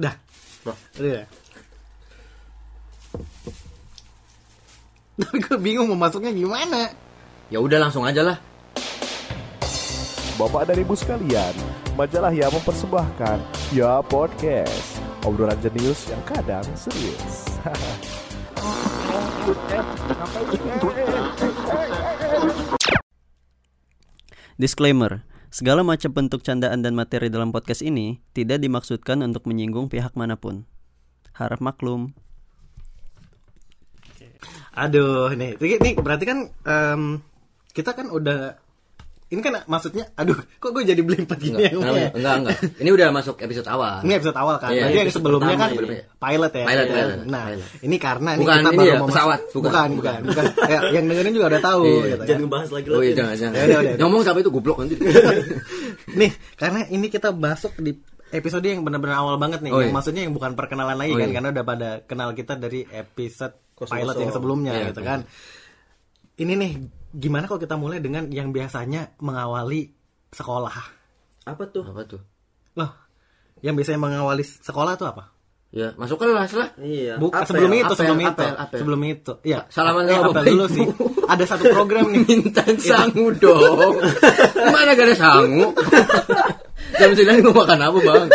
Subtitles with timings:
[0.00, 0.16] Udah.
[0.96, 1.28] Udah.
[5.20, 6.88] Tapi gue bingung mau masuknya gimana.
[7.52, 8.40] Ya udah langsung aja lah.
[10.40, 11.52] Bapak dan Ibu sekalian,
[12.00, 13.44] majalah yang mempersembahkan
[13.76, 17.44] Ya Podcast, obrolan jenius yang kadang serius.
[24.56, 30.14] Disclaimer, segala macam bentuk candaan dan materi dalam podcast ini tidak dimaksudkan untuk menyinggung pihak
[30.14, 30.64] mana pun.
[31.34, 32.14] Harap maklum.
[34.78, 37.02] Aduh, nih, ini berarti kan em,
[37.74, 38.54] kita kan udah
[39.30, 41.78] ini kan maksudnya, aduh, kok gue jadi belimpat gini Enggak, ya?
[41.78, 42.56] enggak, enggak, enggak.
[42.76, 44.02] Ini udah masuk episode awal.
[44.02, 45.78] Ini episode awal kan, Iya, berarti yang sebelumnya kan ini.
[46.12, 46.64] pilot ya.
[46.66, 46.94] Pilot, Ya.
[46.98, 47.68] pilot, Nah, pilot.
[47.80, 49.40] ini karena Bukan kita ini baru ya, mau pesawat.
[49.40, 50.44] masuk- Bukan, bukan, bukan, bukan.
[50.66, 51.82] Ya, yang dengerin juga udah tahu.
[51.86, 52.26] Iya, gitu kan.
[52.26, 53.14] Jangan ngebahas lagi Oh iya, lagi.
[53.14, 53.54] jangan, jangan.
[53.54, 53.94] Ya udah, udah.
[54.02, 54.94] Ngomong sampai itu goblok nanti.
[56.20, 57.92] Nih, karena ini kita masuk di
[58.30, 59.70] episode yang benar-benar awal banget nih.
[59.70, 59.94] Oh, yang iya.
[59.94, 61.34] maksudnya yang bukan perkenalan lagi Oh, kan, iya.
[61.34, 65.08] karena udah pada kenal kita dari episode pilot yang sebelumnya Iya, gitu iya.
[65.08, 65.20] kan.
[66.34, 66.72] Ini nih,
[67.10, 69.90] gimana kalau kita mulai dengan yang biasanya mengawali
[70.30, 70.76] sekolah?
[71.46, 71.82] Apa tuh?
[71.86, 72.20] Apa tuh?
[72.78, 72.90] Loh,
[73.60, 75.34] yang biasanya mengawali sekolah tuh apa?
[75.70, 76.74] Ya, masuk kelas lah.
[76.82, 77.14] Iya.
[77.14, 78.78] Bukan Apel, sebelum itu, apel, sebelum itu, apel, apel.
[78.82, 79.32] sebelum itu.
[79.46, 79.58] Iya.
[79.70, 80.86] Salaman eh, sama apel bapak dulu sih.
[81.32, 82.22] Ada satu program nih.
[82.26, 83.94] Mintan sangu dong.
[84.74, 85.70] Mana gak ada sangu?
[86.98, 88.26] Jam 9 mau makan apa bang?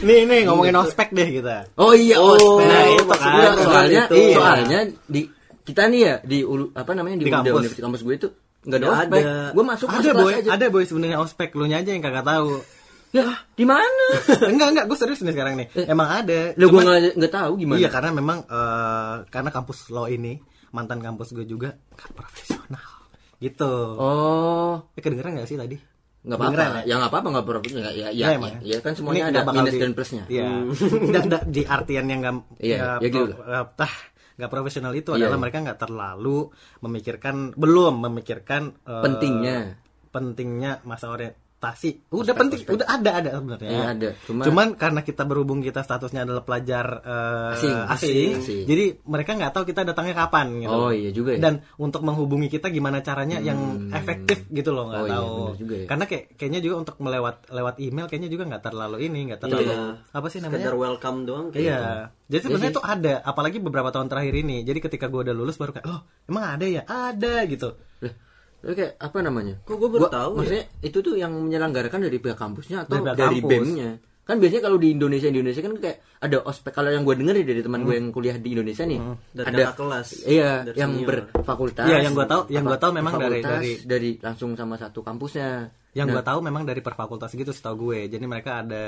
[0.08, 1.68] nih, nih ngomongin ospek deh kita.
[1.76, 2.64] Oh iya, Oh, ospek.
[2.64, 3.36] nah, itu Maksud kan.
[3.36, 4.14] gua, soalnya, Itu.
[4.16, 4.34] Iya.
[4.40, 5.22] soalnya di
[5.62, 7.52] kita nih ya di ulu, apa namanya di, Di kampus.
[7.54, 8.28] Universitas kampus gue itu
[8.60, 9.20] nggak ada Nggak ospek.
[9.20, 9.34] ada.
[9.50, 10.48] Gue masuk ada boy, aja.
[10.50, 12.52] ada boy sebenarnya ospek, lu nya aja yang kagak tahu.
[13.10, 14.06] Ya, di mana?
[14.54, 15.66] enggak, enggak, gue serius nih sekarang nih.
[15.84, 16.54] Emang ada.
[16.54, 16.78] Lu gue
[17.10, 17.76] nggak tahu gimana.
[17.76, 20.38] Iya, karena memang eh, karena kampus lo ini
[20.70, 22.86] mantan kampus gue juga nggak profesional.
[23.36, 23.72] Gitu.
[23.96, 25.74] Oh, Eh, kedengeran gak sih tadi?
[26.20, 26.52] nggak apa-apa.
[26.54, 27.66] Kedengeran Ya nggak apa-apa nggak apa-apa.
[27.66, 30.24] Ya, ya, ya, Iya, ya, ya kan Ini semuanya nggak ada minus di- dan plusnya.
[30.28, 30.46] Iya.
[31.16, 33.22] dan, dan di artian yang nggak Iya, nggak ya gitu.
[33.34, 33.94] eh, tah,
[34.40, 36.48] nggak profesional itu Iya, adalah mereka nggak terlalu
[36.80, 39.58] memikirkan belum memikirkan eh, Pentingnya.
[40.10, 41.12] pentingnya masa
[41.60, 41.90] orientasi.
[42.10, 42.72] Udah Ospek, penting, ospek.
[42.74, 43.68] udah ada ada sebenarnya.
[43.70, 44.08] Iya, ada.
[44.24, 47.76] Cuma- Cuman karena kita berhubung kita statusnya adalah pelajar eh, Asing.
[47.86, 48.64] asing, Asing.
[48.64, 50.72] jadi mereka nggak tahu kita datangnya kapan gitu.
[50.72, 51.40] Oh, iya juga ya.
[51.40, 53.60] Dan untuk menghubungi kita gimana caranya yang
[53.92, 55.28] efektif gitu loh nggak Oh, iya, tahu.
[55.36, 55.86] benar juga ya.
[55.86, 59.68] Karena kayak kayaknya juga untuk melewat lewat email kayaknya juga nggak terlalu ini nggak terlalu
[59.68, 59.78] Iya.
[60.10, 60.64] apa sih namanya?
[60.64, 61.68] Sekedar welcome doang kayak gitu.
[61.76, 62.08] Iya.
[62.30, 64.62] Jadi sebenarnya tuh ada, apalagi beberapa tahun terakhir ini.
[64.62, 66.82] Jadi ketika gue udah lulus baru kayak, oh emang ada ya?
[66.86, 67.74] Ada gitu.
[68.60, 69.54] Lu kayak apa namanya?
[69.62, 70.38] Kok gua baru tahu ya?
[70.38, 73.50] Maksudnya itu tuh yang menyelenggarakan dari pihak kampusnya atau Dari pihak dari, kampus.
[73.50, 73.90] BEM-nya?
[74.20, 77.34] Kan biasanya kalau di Indonesia di Indonesia kan kayak ada ospek kalau yang gue denger
[77.34, 79.00] nih dari teman gue yang kuliah di Indonesia nih.
[79.32, 81.08] Dari ada kelas, Iya, dari yang senior.
[81.34, 81.86] berfakultas.
[81.88, 85.00] Iya, yang gua tahu- yang gua Apa, tahu memang dari- dari- dari langsung sama satu
[85.00, 85.72] kampusnya.
[85.90, 88.06] Yang Nah, gue tahu memang dari per fakultas gitu setahu gue.
[88.06, 88.84] Jadi mereka ada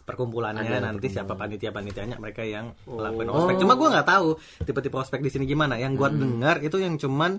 [0.00, 3.44] perkumpulannya Ada nanti siapa panitia-panitianya mereka yang melakukan Oh.
[3.44, 3.60] ospek.
[3.60, 4.28] Cuma gue nggak tahu
[4.62, 5.76] tipe-tipe ospek di sini gimana.
[5.76, 6.18] Yang gue Hmm.
[6.18, 7.36] dengar itu yang cuman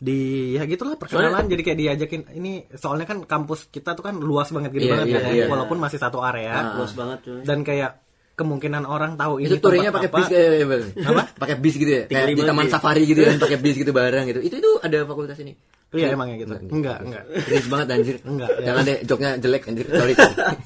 [0.00, 0.18] di
[0.52, 4.72] ya gitulah perkenalan jadi kayak diajakin ini soalnya kan kampus kita tuh kan luas banget
[4.72, 5.46] gede Iya, banget iya, kan iya.
[5.46, 6.64] walaupun masih satu area Ah.
[6.74, 7.44] Luas banget cuy.
[7.44, 8.00] dan kayak
[8.32, 10.16] kemungkinan orang tahu ini itu touringnya tempat pakai apa.
[10.16, 11.28] bis kayak ya, Bang?
[11.36, 14.24] pakai bis gitu ya kayak di 35 taman safari gitu kan pakai bis gitu bareng
[14.26, 15.52] gitu itu itu ada fakultas ini
[15.90, 16.54] Iya emangnya gitu.
[16.70, 17.24] Enggak, enggak.
[17.44, 18.64] Cringe banget anjir Enggak, ya.
[18.64, 20.14] jangan deh joknya jelek anjir sorry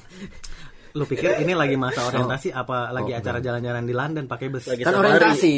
[0.95, 4.63] Lu pikir ini lagi masa orientasi apa lagi Oh, acara jalan-jalan di London pakai bus?
[4.65, 5.55] Lagi kan orientasi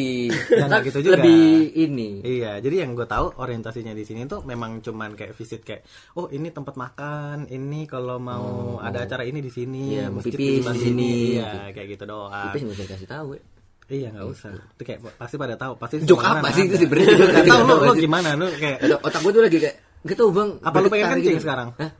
[0.49, 1.13] Ya, nggak Kan gitu juga.
[1.15, 1.45] lebih
[1.77, 5.85] ini Iya, jadi yang gue tahu orientasinya di sini tuh memang cuman kayak visit kayak,
[6.13, 8.47] oh ini tempat makan, ini kalau mau
[8.81, 11.11] ada acara ini di sini, Iya, mau masjid pipis di sini.
[11.37, 12.33] iya kayak gitu doang.
[12.49, 13.41] Tipis nggak usah kasih tahu ya.
[13.87, 15.95] Iya nggak usah, itu kayak pasti pada tahu, pasti.
[16.01, 16.75] Jok apa sih itu?
[16.81, 16.97] Juga
[17.29, 18.01] Nggak tahu lu, lu Anjir.
[18.03, 20.49] gimana lu kayak, otak gue tuh lagi kayak gitu bang.
[20.59, 21.69] Apa lu pengen kencing sekarang?
[21.77, 21.91] Hah?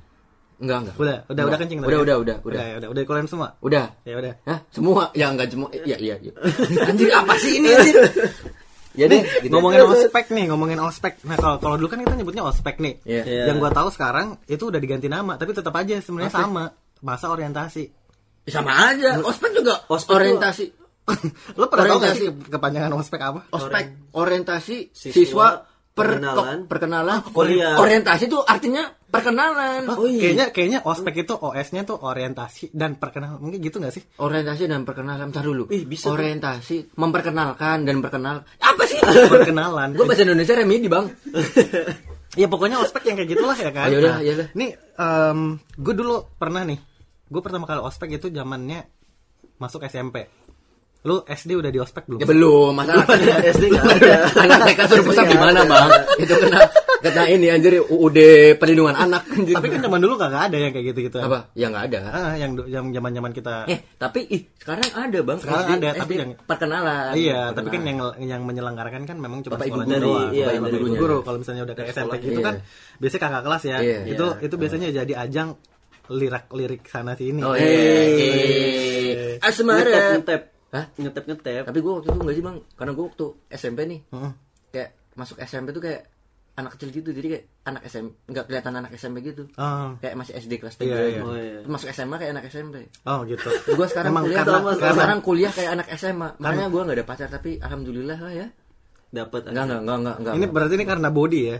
[0.57, 0.95] Enggak enggak.
[0.97, 1.59] udah, udah, udah Enggak.
[1.62, 2.01] kencing tadi Udah ya?
[2.01, 2.59] udah udah udah.
[2.62, 3.47] udah, udah, udah dikeluarin semua.
[3.62, 3.85] Udah.
[4.01, 4.34] Ya udah.
[4.50, 4.59] Hah?
[4.73, 5.03] Semua?
[5.13, 5.69] Ya enggak semua.
[5.88, 6.34] Iya iya iya.
[6.90, 7.95] Anjir apa sih ini anjir?
[8.97, 9.53] Ya deh, gitu.
[9.53, 11.22] ngomongin ospek nih, ngomongin ospek.
[11.29, 12.97] Nah kalau kalau dulu kan kita nyebutnya ospek nih.
[13.06, 13.23] Iya.
[13.29, 13.44] Iya.
[13.53, 16.74] Yang gua tahu sekarang itu udah diganti nama, tapi tetap aja sebenarnya sama.
[17.06, 17.94] Masa orientasi.
[18.50, 19.21] Sama aja.
[19.21, 20.65] Ospek juga Ospek orientasi.
[21.60, 23.39] Lo pernah tahu gak sih kepanjangan ospek apa?
[23.53, 25.48] Ospek orientasi Siswa, siswa,
[25.98, 26.58] perkenalan.
[26.70, 27.76] perkenalan kuliah.
[27.82, 29.90] Orientasi itu artinya perkenalan.
[29.90, 33.42] Oh, Kayaknya kayaknya ospek itu OS-nya tuh orientasi dan perkenalan.
[33.42, 34.04] Mungkin gitu gak sih?
[34.22, 35.66] Orientasi dan perkenalan Bentar dulu.
[35.74, 36.20] Ih, bisa tuh.
[36.20, 38.46] Orientasi memperkenalkan dan perkenal.
[38.62, 39.02] Apa sih?
[39.34, 39.98] Perkenalan.
[39.98, 41.10] Gue bahasa Indonesia remedi bang.
[42.42, 43.88] ya pokoknya ospek yang kayak gitulah ya kan.
[43.88, 44.48] Ah, yaudah, Nah, yaudah.
[44.54, 44.70] Nih,
[45.74, 46.78] gue dulu pernah nih.
[47.28, 48.86] Gue pertama kali ospek itu zamannya
[49.58, 50.30] masuk SMP.
[51.04, 52.20] Lu SD udah di ospek belum?
[52.20, 53.06] Ya belum, masalah
[53.46, 54.16] SD nggak ada.
[54.36, 55.90] Anak TK suruh pusat gimana bang?
[56.18, 56.60] Itu kena
[56.98, 58.18] Kata ini anjir UUD
[58.58, 59.54] perlindungan anak anjir.
[59.54, 61.22] Tapi kan zaman dulu kagak ada yang kayak gitu-gitu.
[61.22, 61.54] apa?
[61.54, 62.00] Ya nggak ada.
[62.10, 62.58] Ah, yang
[62.90, 65.38] zaman-zaman kita Eh, tapi ih, sekarang ada, Bang.
[65.38, 67.14] Sekarang SD, ada, tapi yang- perkenalan.
[67.14, 70.32] Iya, tapi kan yang yang menyelenggarakan kan memang cuma Bapak sekolahnya guru, doang.
[70.34, 71.18] iya, Bapak ibu dari guru.
[71.22, 72.98] Kalau misalnya udah ke SMP gitu kan Iya.
[72.98, 73.78] biasanya kakak kelas ya.
[73.80, 74.00] Iya.
[74.10, 74.44] Itu Iya.
[74.44, 75.50] itu biasanya jadi ajang
[76.10, 77.42] lirik-lirik sana sini.
[77.42, 79.38] Oh iya.
[79.40, 80.18] Asmara.
[80.68, 80.86] Hah?
[80.94, 81.64] Ngetep ngetep.
[81.64, 82.58] Tapi gue waktu itu enggak sih, Bang.
[82.75, 84.00] Karena gue waktu SMP nih.
[84.10, 84.31] Heeh.
[84.69, 86.02] Kayak masuk SMP tuh kayak
[86.54, 87.10] anak kecil gitu.
[87.10, 89.44] Jadi kayak anak SMP nggak kelihatan anak SMP gitu.
[89.56, 91.22] Oh, Kayak masih SD kelas 3 Iya, iya.
[91.22, 91.60] Oh, iya.
[91.64, 92.75] Masuk SMA kayak anak SMP.
[93.04, 93.50] oh gitu.
[93.69, 96.30] Gue sekarang Emang kuliah karena- karena- sekarang kuliah kayak anak SMA.
[96.36, 98.48] Makanya gue nggak ada pacar tapi alhamdulillah lah ya.
[99.08, 99.42] Dapat.
[99.48, 100.34] Enggak enggak enggak enggak.
[100.36, 101.58] Ini berarti ini karena body ya.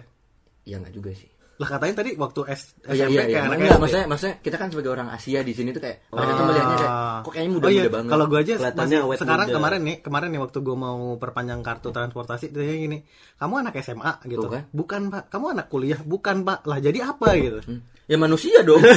[0.65, 1.30] ya enggak juga sih.
[1.57, 3.42] Lah katanya tadi waktu S, Oh, iya, SMP iya, kayak iya.
[3.50, 6.45] anak Enggak, maksudnya, maksudnya kita kan sebagai orang Asia di sini tuh kayak mereka tuh
[6.45, 7.89] melihatnya kayak kok kayaknya muda-muda oh, iya.
[7.89, 8.12] banget.
[8.13, 9.56] Kalau gue aja Kelihatannya masih, sekarang muda.
[9.57, 12.98] kemarin nih, kemarin nih waktu gue mau perpanjang kartu transportasi dia gini,
[13.42, 14.45] kamu anak SMA gitu.
[14.45, 14.63] Tuh kan.
[14.69, 15.24] Bukan, Pak.
[15.33, 16.00] Kamu anak kuliah?
[16.06, 16.59] Bukan, Pak.
[16.69, 17.60] Lah jadi apa gitu.
[17.65, 17.81] Hmm.
[18.07, 18.81] Ya manusia dong.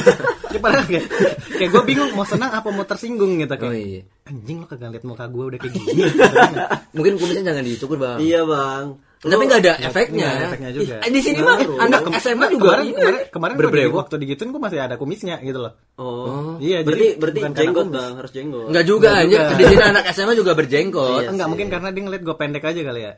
[0.51, 1.07] Ya padahal kayak,
[1.55, 3.71] kayak gue bingung mau senang apa mau tersinggung gitu kayak.
[3.71, 4.03] oh iya.
[4.27, 6.03] Anjing lo kagak liat muka gue udah kayak gini.
[6.99, 8.19] Mungkin kumisnya jangan dicukur, Bang.
[8.19, 8.99] Iya, Bang.
[9.21, 10.17] Tapi nggak ada efeknya.
[10.19, 10.95] nggak ada efeknya juga.
[10.99, 13.85] Ih, di sini mah anak SMA juga kemarin ini kemarin kemarin gua berbrewok.
[13.87, 15.73] di- waktu digituin gue masih ada kumisnya gitu loh.
[15.95, 16.57] Oh.
[16.57, 17.87] Iya, berarti jadi berarti jenggot.
[17.87, 18.65] Bang, harus jenggot.
[18.67, 19.45] Enggak juga Nggak juga.
[19.53, 21.21] Di sini anak SMA juga berjenggot.
[21.21, 21.51] Iya Enggak sih.
[21.53, 23.13] mungkin karena dia ngeliat gue pendek aja kali ya.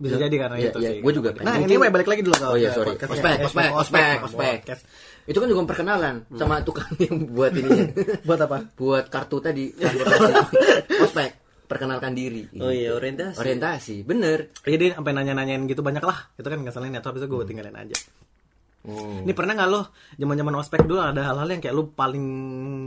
[0.00, 1.00] Bisa jadi karena Iya, itu iya, sih.
[1.04, 2.96] gua juga Nah, ini balik lagi dulu ke Oh iya, sorry.
[2.96, 4.58] Ospek, ospek, ospek, ospek.
[5.26, 7.68] Itu kan juga perkenalan sama tukang yang buat ini.
[8.26, 8.64] Buat apa?
[8.72, 9.68] buat kartu tadi
[11.04, 11.39] ospek,
[11.70, 12.50] perkenalkan diri.
[12.58, 13.38] Oh iya, orientasi.
[13.38, 14.50] Orientasi, bener.
[14.66, 16.34] Iya dia sampai nanya-nanyain gitu banyak lah.
[16.34, 17.94] Itu kan ngeselin ya, tapi itu gue tinggalin aja.
[18.80, 19.22] Oh.
[19.22, 22.24] Ini pernah nggak lo zaman-zaman ospek dulu ada hal-hal yang kayak lu paling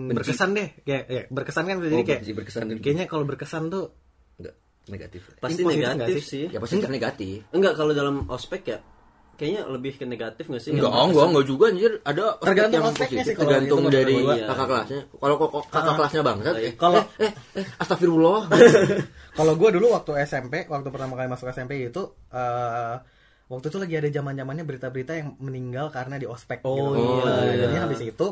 [0.10, 0.18] Benci.
[0.20, 3.94] berkesan deh, kayak ya, berkesan kan jadi Oh, kayak berkesan kayaknya kalau berkesan tuh
[4.42, 4.56] Enggak,
[4.90, 5.22] negatif.
[5.38, 6.50] Pasti Ini nggak negatif sih?
[6.50, 6.54] sih.
[6.54, 7.46] Ya positif negatif.
[7.54, 8.82] Enggak kalau dalam ospek ya
[9.34, 10.72] kayaknya lebih ke negatif nggak sih?
[10.72, 11.92] Enggak, enggak, enggak juga anjir.
[12.02, 14.36] Ada Tergantung yang positif, sih tergantung itu dari gua.
[14.40, 15.02] kakak kelasnya.
[15.12, 16.72] Kalau kok kakak kelasnya bangsat, Iya.
[16.76, 18.40] Kalau- eh, eh, eh, astagfirullah.
[19.38, 22.96] Kalau gue dulu waktu SMP, waktu pertama kali masuk SMP itu eh
[23.44, 26.62] waktu itu lagi ada zaman zamannya berita-berita yang meninggal karena di ospek.
[26.64, 27.02] Oh, gitu.
[27.20, 27.24] iya.
[27.26, 28.28] Nah, Jadi habis itu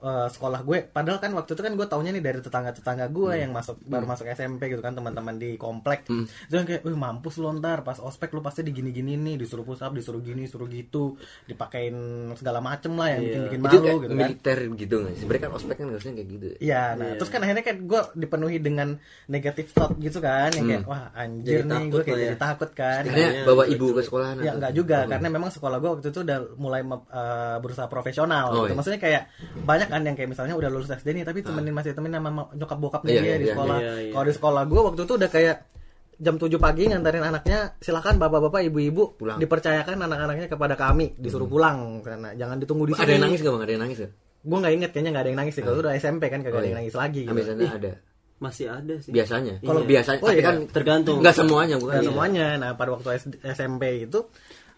[0.00, 3.40] eh, sekolah gue, padahal kan waktu itu kan gue taunya nih dari tetangga-tetangga gue Hmm.
[3.40, 6.08] yang masuk baru masuk SMP gitu kan teman-teman di komplek.
[6.08, 9.80] Itu yang kayak, wih mampus lo ntar pas ospek lu pasti digini-gini nih, disuruh push
[9.80, 11.14] up, disuruh gini, disuruh gitu,
[11.44, 11.96] dipakein
[12.34, 14.16] segala macem lah yang bikin-bikin Itu malu kayak gitu kan.
[14.16, 15.20] militer gitu nggak sih?
[15.20, 16.46] Sebenarnya kan ospek kan harusnya kayak gitu.
[16.60, 18.88] Iya, nah terus kan akhirnya kan gue dipenuhi dengan
[19.26, 22.40] negatif thought gitu kan, yang kayak wah anjir Jadi nih gue kayak lah jadi ya.
[22.40, 23.02] takut kan.
[23.02, 24.28] Akhirnya Iya, bawa ibu ke sekolah.
[24.40, 28.54] Ya enggak juga karena memang sekolah gue waktu itu udah mulai eh, berusaha profesional Oh,
[28.56, 28.66] gitu.
[28.66, 28.74] iya.
[28.74, 29.22] Maksudnya kayak
[29.60, 32.50] banyak kan yang kayak misalnya udah lulus SD nih tapi temenin masih temenin sama ma-
[32.50, 33.78] nyokap bokapnya Iya, dia iya, di iya, sekolah.
[33.78, 34.12] iya, iya.
[34.12, 35.56] Kalau di sekolah gue waktu itu udah kayak
[36.16, 39.36] jam 7 pagi nganterin anaknya silakan bapak-bapak ibu-ibu Pulang.
[39.36, 43.02] dipercayakan anak-anaknya kepada kami disuruh pulang karena jangan ditunggu di sini.
[43.02, 43.62] Ada yang nangis gak bang?
[43.62, 44.12] Ada yang nangis gak?
[44.40, 45.62] Gue nggak inget kayaknya nggak ada yang nangis sih.
[45.62, 46.80] Kalau udah SMP kan kagak Oh, ada yang iya.
[46.80, 47.20] nangis lagi.
[47.24, 47.40] Gitu.
[47.42, 47.92] sana ada.
[48.40, 49.10] Masih ada sih.
[49.12, 49.54] Biasanya.
[49.56, 49.68] Iya.
[49.68, 50.46] Kalau biasanya, Oh, tapi iya.
[50.46, 51.16] kan tergantung.
[51.20, 51.92] nggak semuanya bukan.
[51.94, 52.46] Nggak semuanya.
[52.56, 53.08] Nah pada waktu
[53.46, 54.18] SMP itu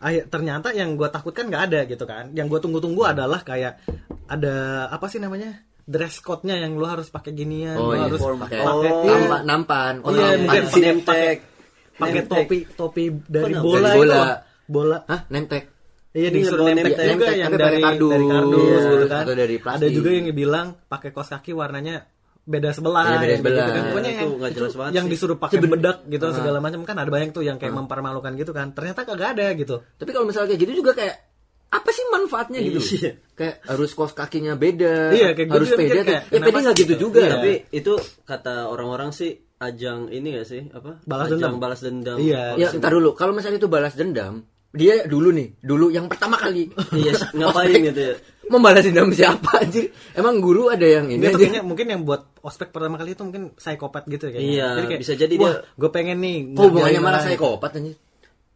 [0.02, 2.34] akhir ternyata yang gue takutkan nggak ada gitu kan.
[2.34, 3.78] Yang gue tunggu-tunggu adalah kayak
[4.26, 4.54] ada
[4.88, 8.06] apa sih namanya dress code-nya yang lu harus pakai ginian, Oh lu iya.
[8.06, 9.02] harus Pakai pakai Oh.
[9.02, 9.94] iya, nampan, nampan.
[10.02, 10.62] Oh, Iya, nampan.
[10.62, 10.96] mungkin
[11.92, 12.26] pakai Nemtek.
[12.30, 13.64] topi topi dari Kenapa?
[13.64, 14.14] bola, Dari itu bola.
[14.16, 14.36] loh.
[14.64, 14.98] bola.
[15.06, 15.20] Hah?
[15.28, 15.64] Nemtek.
[16.12, 17.08] Iya Iya, disuruh nemtek nemtek.
[17.10, 18.12] juga yang dari pakai kardus.
[18.12, 19.22] dari kardus Iya, gitu kan.
[19.22, 19.80] atau dari plastik.
[19.80, 21.96] Ada juga yang bilang pakai kaos kaki warnanya
[22.42, 23.02] beda sebelah.
[23.06, 23.66] Iya, beda gitu sebelah.
[23.70, 23.82] kan.
[23.88, 25.12] Pokoknya Itu yang nggak jelas banget yang sih.
[25.14, 28.74] disuruh pakai bedak gitu segala macam kan ada banyak tuh yang kayak mempermalukan gitu kan.
[28.74, 29.80] Ternyata kagak ada gitu.
[29.96, 31.16] Tapi kalau misalnya kayak gitu juga kayak
[31.72, 32.80] apa sih manfaatnya gitu?
[33.00, 33.12] Iya.
[33.32, 35.14] Kayak harus kos kakinya beda.
[35.16, 35.80] Iya, kayak gitu harus pede.
[35.80, 37.02] mikir Kayak, kayak, ya pede nggak gitu gitu?
[37.08, 37.20] juga.
[37.22, 37.30] Iya.
[37.32, 37.92] Tapi itu
[38.28, 39.30] kata orang-orang sih
[39.62, 40.98] ajang ini gak sih apa?
[41.06, 41.62] Balas ajang dendam.
[41.62, 42.16] balas dendam.
[42.18, 42.58] Iya.
[42.58, 43.14] Ya ntar dulu.
[43.14, 44.42] Kalau misalnya itu balas dendam,
[44.74, 46.66] dia dulu nih, dulu yang pertama kali.
[46.92, 48.14] Iya, ngapain gitu ya?
[48.52, 49.88] Membalas dendam siapa anjir?
[50.12, 51.48] Emang guru ada yang ini Dia tuh aja?
[51.48, 54.66] kayaknya mungkin yang buat ospek pertama kali itu mungkin psikopat gitu ya kayaknya.
[54.76, 56.52] Iya, bisa jadi dia- gue pengen nih.
[56.52, 57.96] Oh, hubungannya ngerjain malah orang." saya kopat anjir.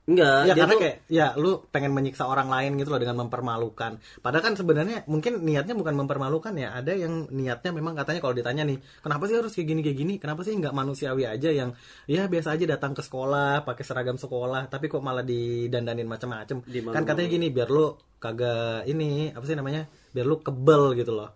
[0.06, 3.26] Enggak, Ya dia karena tuh kayak ya lu pengen menyiksa orang lain gitu loh dengan
[3.26, 3.98] mempermalukan.
[4.22, 6.78] Padahal kan sebenarnya mungkin niatnya bukan mempermalukan ya.
[6.78, 10.14] Ada yang niatnya memang katanya kalau ditanya nih, kenapa sih harus kayak gini kayak gini?
[10.22, 11.74] Kenapa sih nggak manusiawi aja yang
[12.06, 16.62] ya biasa aja datang ke sekolah pakai seragam sekolah, tapi kok malah didandanin macam-macam.
[16.94, 19.90] Kan katanya gini biar lu kagak ini apa sih namanya?
[20.14, 21.34] Biar lu kebel gitu loh.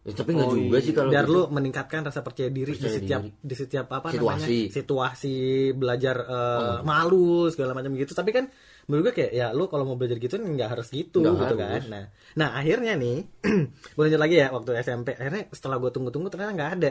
[0.00, 1.34] Ya, tapi nggak juga sih kalau biar gitu.
[1.34, 3.36] lu meningkatkan rasa percaya diri Percaya di setiap diri.
[3.38, 4.32] di setiap apa Situasi.
[4.40, 5.34] namanya situasi
[5.72, 6.78] belajar eh, Oh.
[6.82, 8.48] malu segala macam gitu tapi kan
[8.86, 11.60] menurut gue kayak ya lu kalau mau belajar gitu nggak harus gitu Nggak gitu harus.
[11.60, 13.28] kan nah nah akhirnya nih
[13.92, 16.90] gue lanjut lagi ya waktu SMP akhirnya setelah gue tunggu-tunggu ternyata nggak ada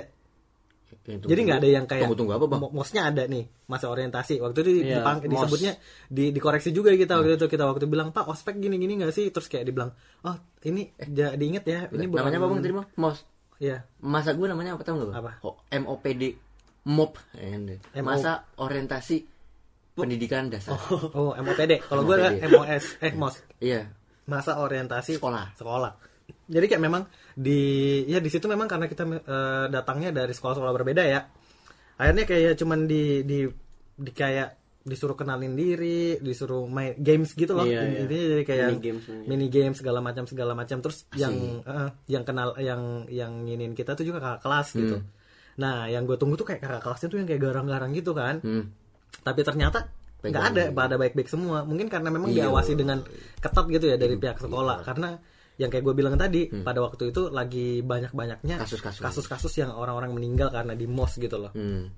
[1.09, 2.59] Tunggu, Jadi nggak ada yang kayak Tunggu tunggu apa bang?
[2.59, 4.37] mo- mosnya ada nih masa orientasi.
[4.37, 5.31] Waktu itu Iya, dipang- mos.
[5.41, 5.71] disebutnya
[6.05, 7.25] di dikoreksi juga kita Hmm.
[7.25, 9.25] waktu itu kita waktu bilang Pak ospek gini gini nggak sih?
[9.27, 9.89] Terus kayak dibilang
[10.21, 12.87] oh ini ja, diinget ya ini bukan- namanya apa bang tadi bang?
[12.95, 13.17] Mos.
[13.57, 13.77] Iya.
[13.99, 15.17] Masa gue namanya apa tau nggak bang?
[15.17, 15.31] Apa?
[15.41, 16.23] Oh, MOPD.
[16.85, 17.13] MOP.
[17.33, 17.57] Eh,
[17.95, 18.05] MO.
[18.05, 19.17] Masa orientasi
[19.93, 20.79] pendidikan dasar.
[21.11, 21.83] Oh MOPD.
[21.83, 22.15] Kalau gue.
[22.41, 23.91] MOS eh mos Iya.
[24.23, 25.51] masa orientasi Sekolah.
[25.53, 25.91] sekolah
[26.45, 27.09] jadi kayak memang
[27.39, 27.61] di
[28.05, 31.23] ya di situ memang karena kita eh, datangnya dari sekolah-sekolah berbeda ya
[31.95, 33.47] akhirnya kayak cuman di di
[33.95, 37.99] di kayak disuruh kenalin diri disuruh main games gitu loh Iya, iya.
[38.03, 39.23] intinya jadi kayak Mini games, iya.
[39.27, 43.95] mini games segala macam segala macam terus yang eh, yang kenal yang yang nginin kita
[43.95, 45.07] tuh juga kakak kelas gitu Hmm.
[45.59, 48.71] nah yang gue tunggu tuh kayak kakak kelasnya tuh yang kayak garang-garang gitu kan Hmm.
[49.21, 49.87] tapi ternyata
[50.19, 52.47] nggak ada pada baik-baik semua mungkin karena memang Iya.
[52.47, 52.99] diawasi dengan
[53.39, 55.15] ketat gitu ya dari pihak sekolah karena
[55.59, 59.03] yang kayak gue bilang tadi pada waktu itu lagi banyak-banyaknya Kasus-kasus.
[59.03, 61.91] kasus-kasus yang orang-orang meninggal karena di mos gitu loh Hmm.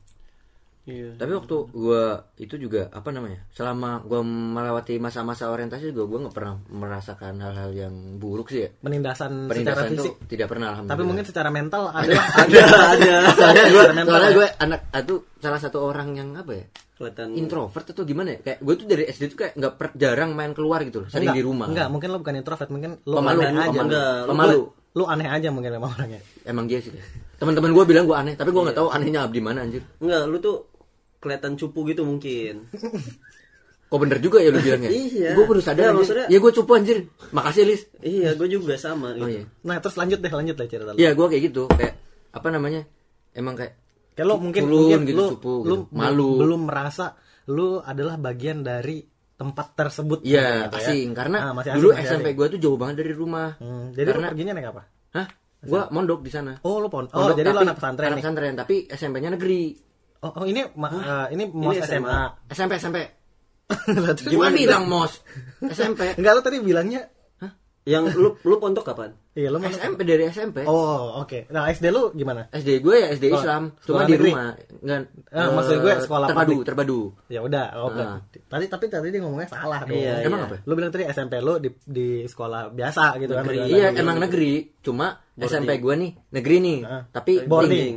[0.81, 1.13] Iya.
[1.13, 2.03] Tapi waktu gua
[2.35, 3.45] itu juga apa namanya?
[3.49, 8.69] Selama gua melewati masa-masa orientasi juga gua nggak pernah merasakan hal-hal yang buruk sih ya.
[8.75, 10.97] penindasan, secara Penindasan itu fisik tidak pernah alhamdulillah.
[10.97, 12.59] tapi mungkin secara mental ada ada
[12.89, 14.35] ada soalnya gue Secara soalnya ya.
[14.35, 18.59] gue anak itu salah satu orang yang apa ya kelihatan introvert atau gimana ya kayak
[18.59, 21.37] gue tuh dari SD tuh kayak nggak per- jarang main keluar gitu loh sering enggak,
[21.37, 23.79] di rumah enggak mungkin lo bukan introvert mungkin lo Pemalu, aneh aja.
[23.79, 24.59] Enggak, lu- Pemalu.
[24.91, 26.89] lo aneh aja mungkin memang orangnya emang dia sih
[27.35, 30.37] teman-teman gue bilang gue aneh tapi gue nggak tahu anehnya di mana anjir enggak lu
[30.37, 30.70] tuh
[31.21, 32.65] kelihatan cupu gitu mungkin
[33.91, 35.31] kok bener juga ya lu bilangnya Iya.
[35.31, 35.97] gue baru sadar anjir.
[35.97, 36.97] maksudnya- ya gue cupu anjir
[37.29, 39.27] makasih Lis iya gue juga sama oh gitu.
[39.29, 41.93] iya nah terus lanjut deh lanjut lah cerita lo iya gue kayak gitu kayak
[42.31, 42.81] apa namanya
[43.31, 43.73] emang kayak
[44.11, 45.93] kayak lo mungkin culun mungkin gitu, lo cupu lo gitu.
[45.93, 46.29] Malu.
[46.37, 47.05] belum merasa
[47.45, 50.85] lo adalah bagian dari tempat tersebut Iya, gitu ya.
[50.85, 53.57] asing karena Ah, masih dulu asing, masih SMP gue tuh jauh banget dari rumah.
[53.57, 54.81] Hmm, jadi Karena- lo perginya naik apa?
[55.11, 55.27] Hah?
[55.59, 56.53] Gue mondok di sana.
[56.61, 57.09] Oh, lo pon.
[57.09, 59.61] Oh, Mondok, jadi lo tapi anak pesantren anak pesantren, tapi SMP-nya negeri.
[60.21, 62.05] Oh, oh, ini ma- eh, ini mos Ini SMA.
[62.05, 62.19] SMA.
[62.47, 62.97] SMP SMP.
[63.97, 65.25] Lah, terus Gimana bilang mos?
[65.63, 66.01] SMP.
[66.19, 67.09] Enggak lo tadi bilangnya
[67.81, 70.69] yang lu lu pondok kapan iya lo mau SMP dari SMP.
[70.69, 71.49] Oh, oke.
[71.49, 72.45] Nah, SD lo gimana?
[72.53, 74.49] SD gue ya SD Sekolah- Islam, sekolah cuma di rumah.
[74.77, 74.99] Enggak.
[75.25, 76.67] Ah, eh, maksud gue sekolah terpadu, publik.
[76.67, 76.99] terpadu.
[77.25, 77.89] Ya udah, oh, Ah.
[77.89, 79.97] berarti- tadi tapi tadi dia ngomongnya salah dong.
[79.97, 80.49] Iya, Emang iya.
[80.51, 80.55] apa?
[80.61, 83.41] Lo bilang tadi SMP lo di di sekolah biasa gitu kan?
[83.41, 83.57] Negeri.
[83.57, 86.79] Bilang Iya, emang negeri, cuma SMP gue nih negeri nih.
[86.85, 87.01] Ah.
[87.09, 87.95] Tapi Boarding.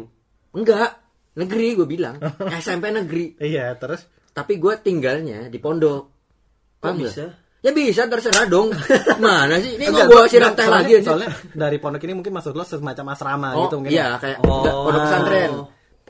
[0.55, 0.91] Enggak,
[1.35, 2.17] negeri gue bilang.
[2.63, 3.35] SMP negeri.
[3.37, 6.03] Iya, terus tapi gue tinggalnya di pondok.
[6.79, 7.31] Paham bisa?
[7.59, 8.77] Ya bisa terserah dong.
[9.25, 9.75] Mana sih?
[9.75, 11.07] Ini Enggak, gue siram teh soalnya- lagi aja.
[11.09, 13.93] Soalnya dari pondok ini mungkin maksud lo semacam asrama Oh gitu mungkin.
[13.93, 14.17] iya ya?
[14.21, 14.61] kayak Oh.
[14.61, 15.53] enggak, pondok pesantren.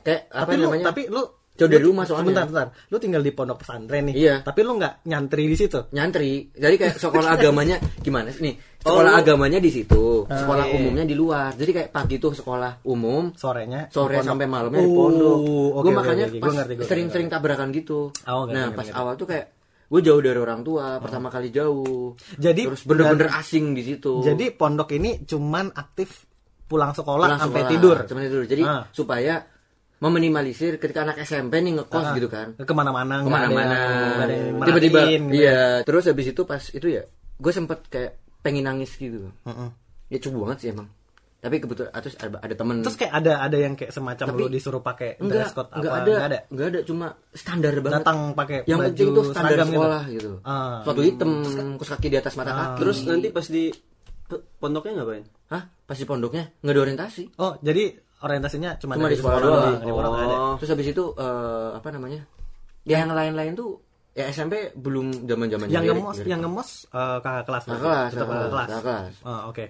[0.03, 0.85] Kayak apa tapi lu, namanya?
[0.85, 1.23] tapi lu
[1.55, 2.27] Jauh dari lu- rumah soalnya.
[2.27, 2.69] Sebentar, sebentar.
[2.91, 4.15] Lu tinggal di pondok pesantren nih.
[4.19, 4.35] Iya.
[4.43, 5.81] Tapi lu nggak nyantri di situ.
[5.95, 6.51] nyantri.
[6.51, 8.55] Jadi kayak sekolah agamanya gimana sih nih?
[8.85, 10.77] Sekolah Oh, agamanya di situ, sekolah iya.
[10.77, 11.57] umumnya di luar.
[11.57, 14.29] Jadi kayak pagi tuh sekolah umum, Sorenya di sore pondok.
[14.29, 15.37] sampai malamnya di Oh, pondok.
[15.41, 16.39] oke, gue oke, makanya oke.
[16.39, 18.13] pas sering-sering tabrakan gitu.
[18.29, 19.01] Oh, ngerti, nah ngerti, pas ngerti.
[19.01, 19.47] awal tuh kayak
[19.87, 22.13] gue jauh dari orang tua, pertama kali jauh.
[22.37, 24.21] Jadi, terus bener-bener asing di situ.
[24.21, 26.29] Jadi pondok ini cuman aktif
[26.67, 27.97] pulang sekolah Pulang sampai sekolah, tidur.
[28.05, 28.45] sampai tidur.
[28.45, 28.85] Jadi Ah.
[28.91, 29.35] supaya
[29.97, 32.13] meminimalisir ketika anak SMP nih ngekos Ah.
[32.13, 32.53] gitu kan.
[32.55, 33.79] Ke mana-mana Ke mana-mana.
[34.61, 35.33] Tiba-tiba, gitu.
[35.33, 35.81] iya.
[35.81, 38.13] Terus habis itu pas itu ya, gue sempet kayak
[38.45, 39.33] pengen nangis gitu.
[39.43, 39.73] Mm-mm.
[40.13, 40.93] Ya cukup banget sih emang.
[41.41, 42.81] Tapi kebetulan terus ada, ada temen.
[42.81, 45.77] Terus kayak ada ada yang kayak semacam Tapi- lu disuruh pakai enggak, dress code apa?
[45.77, 46.39] enggak ada, Nggak ada.
[46.49, 47.97] enggak ada, cuma standar banget.
[48.01, 49.77] Datang pakai yang baju penting tuh standar seragam gitu.
[49.77, 50.31] sekolah gitu.
[50.41, 50.77] Ah.
[50.81, 51.31] Sepatu hitam,
[51.77, 52.77] kos kaki di atas mata kaki.
[52.81, 53.65] terus nanti pas di
[54.57, 55.63] pondoknya ngapain Hah?
[55.85, 57.23] Pas di pondoknya nggak ada orientasi.
[57.37, 57.93] Oh, jadi
[58.25, 59.77] orientasinya cuma, Cuma di sekolah doang, doang.
[59.85, 60.37] di nggak ada.
[60.41, 60.55] Oh.
[60.57, 62.21] Terus habis itu eh, apa namanya?
[62.89, 63.84] Ya yang lain-lain tuh
[64.15, 66.29] ya SMP belum zaman-zaman Yang lirik, ngemos, lirik.
[66.31, 67.63] yang ngemos eh, kakak kelas.
[67.65, 68.69] Kakak kelas, Tetap kakak kelas, kelas.
[68.71, 69.15] kakak kelas.
[69.23, 69.65] Oh, oke.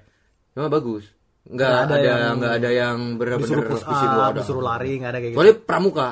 [0.54, 1.04] Memang bagus.
[1.44, 2.96] Nggak Nggak ada, ada yang- nggak ada yang
[3.36, 4.38] Disuruh gua up, ada.
[4.38, 5.38] disuruh lari, nggak ada kayak gitu.
[5.38, 6.08] Soalnya pramuka.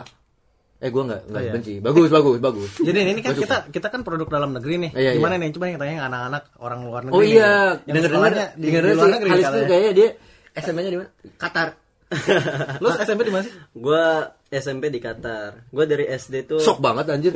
[0.76, 1.52] Eh gua nggak nggak Oh, iya.
[1.54, 1.74] benci.
[1.78, 2.70] Bagus bagus bagus.
[2.88, 4.90] Jadi ini kan kita kita kan produk dalam negeri nih.
[4.92, 5.42] Iya, Gimana iya.
[5.44, 5.50] nih?
[5.54, 7.16] Coba yang tanya yang anak-anak orang luar negeri.
[7.16, 7.52] Oh iya,
[7.86, 9.68] Yang dengar di, denger di luar sih negeri Halis tuh katanya.
[9.68, 10.08] kayaknya dia
[10.52, 11.10] SMP-nya di mana?
[11.38, 11.68] Qatar.
[12.82, 13.52] Lu SMP di mana sih?
[13.72, 14.04] gua
[14.52, 17.32] SMP di Qatar gua dari SD tuh Sok banget anjir.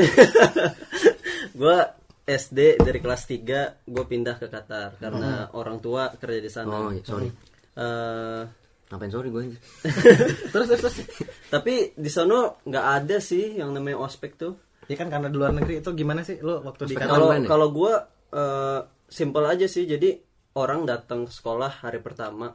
[1.60, 1.96] gua
[2.26, 6.74] SD dari kelas 3 gue pindah ke Qatar karena orang tua kerja di sana.
[6.74, 7.30] Oh, iya, sorry.
[7.78, 8.42] Eh,
[8.90, 9.60] Ngapain sorry gue anjir.
[10.52, 10.96] Terus terus terus.
[11.46, 14.58] tapi di sono nggak ada sih yang namanya ospek tuh.
[14.90, 16.94] Ya kan karena di luar negeri itu gimana sih lu waktu di?
[16.98, 17.46] Kalau ya?
[17.46, 17.94] kalau gue
[19.06, 19.86] simple aja sih.
[19.86, 20.25] Jadi
[20.56, 22.48] orang datang ke sekolah hari pertama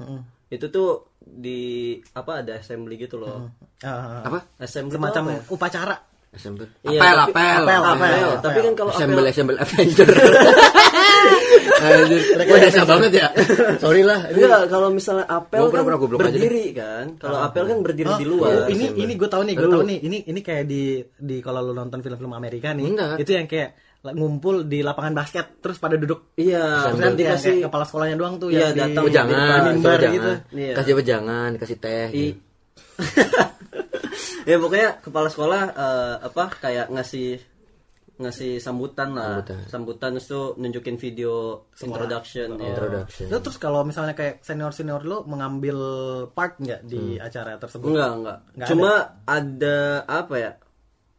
[0.49, 3.47] itu tuh di apa ada assembly gitu loh.
[3.79, 4.43] Ah, Apa?
[4.59, 5.41] Assembly semacam apa ya?
[5.47, 5.95] upacara.
[6.31, 6.63] SMP.
[6.87, 7.63] Iya, Apel, tapi- apel.
[7.67, 8.07] apel, Apel.
[8.07, 8.29] apel.
[8.39, 10.07] Tapi kan kalau Assemble, apel assemble Avenger.
[12.47, 13.27] Gue desa banget ya.
[13.77, 14.31] Sorry lah.
[14.31, 17.05] Ini Enggak, kalau misalnya apel Gua kan goblok aja berdiri kan.
[17.19, 18.47] Kalau apel kan berdiri di luar.
[18.47, 19.99] Oh, ini ini gue tahu nih, gue tahu nih.
[20.01, 23.19] Ini ini kayak di di kalau lu nonton film-film Amerika nih, Enggak.
[23.19, 23.69] itu yang kayak
[24.03, 28.35] ngumpul di lapangan basket terus pada duduk Iya, terus kan dikasih kayak kepala sekolahnya doang
[28.35, 30.31] tuh Iya, yang datang Oh, jangan, di kasih mimbar gitu.
[30.51, 30.73] Iya.
[30.73, 32.07] Kasih wejangan, kasih teh.
[32.11, 32.37] I-
[34.43, 37.37] ya pokoknya kepala sekolah eh, apa kayak ngasih
[38.17, 39.59] ngasih sambutan lah Sambutan.
[39.67, 42.69] sambutan, terus tuh nunjukin video introduction ya.
[42.69, 43.25] Introduction.
[43.31, 45.77] Terus kalau misalnya kayak senior senior lu mengambil
[46.27, 47.25] part nggak di Hmm.
[47.25, 47.85] acara tersebut?
[47.87, 48.91] enggak enggak Nggak cuma
[49.25, 49.77] ada.
[50.05, 50.51] apa ya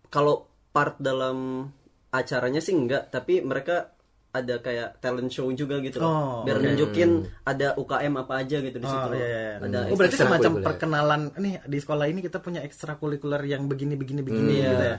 [0.09, 1.67] kalau part dalam
[2.13, 3.91] acaranya sih enggak tapi mereka
[4.31, 6.09] ada kayak talent show juga gitu loh.
[6.09, 7.11] Oh, biar nunjukin
[7.45, 9.53] ada UKM apa aja gitu di situ Oh iya, iya.
[9.61, 14.21] ada oh berarti semacam perkenalan nih di sekolah ini kita punya ekstrakurikuler yang begini begini
[14.21, 14.89] begini Hmm, gitu iya.
[14.89, 14.99] ya.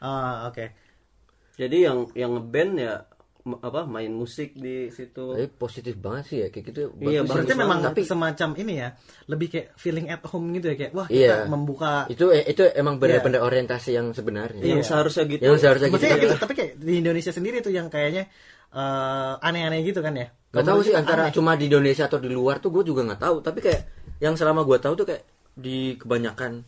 [0.00, 0.64] Ah oke.
[1.54, 2.94] jadi yang yang ngeband ya
[3.44, 6.80] apa main musik di situ Tapi positif banget sih ya kayak gitu.
[6.96, 7.28] Iya.
[7.28, 8.88] Berarti memang tapi semacam ini ya,
[9.28, 11.44] lebih kayak feeling at home gitu ya kayak wah Iya.
[11.44, 14.64] kita membuka itu eh, itu emang benar-benar orientasi yang sebenarnya.
[14.64, 15.96] yang seharusnya gitu Yang seharusnya gitu.
[16.00, 18.32] Maksudnya gitu, tapi kayak di Indonesia sendiri tuh yang kayaknya
[18.72, 20.32] eh, aneh-aneh gitu kan ya.
[20.48, 21.34] Gak tahu sih antara aneh.
[21.36, 23.36] cuma di Indonesia atau di luar tuh gue juga nggak tahu.
[23.44, 23.82] Tapi kayak
[24.24, 25.22] yang selama gue tahu tuh kayak
[25.52, 26.64] di kebanyakan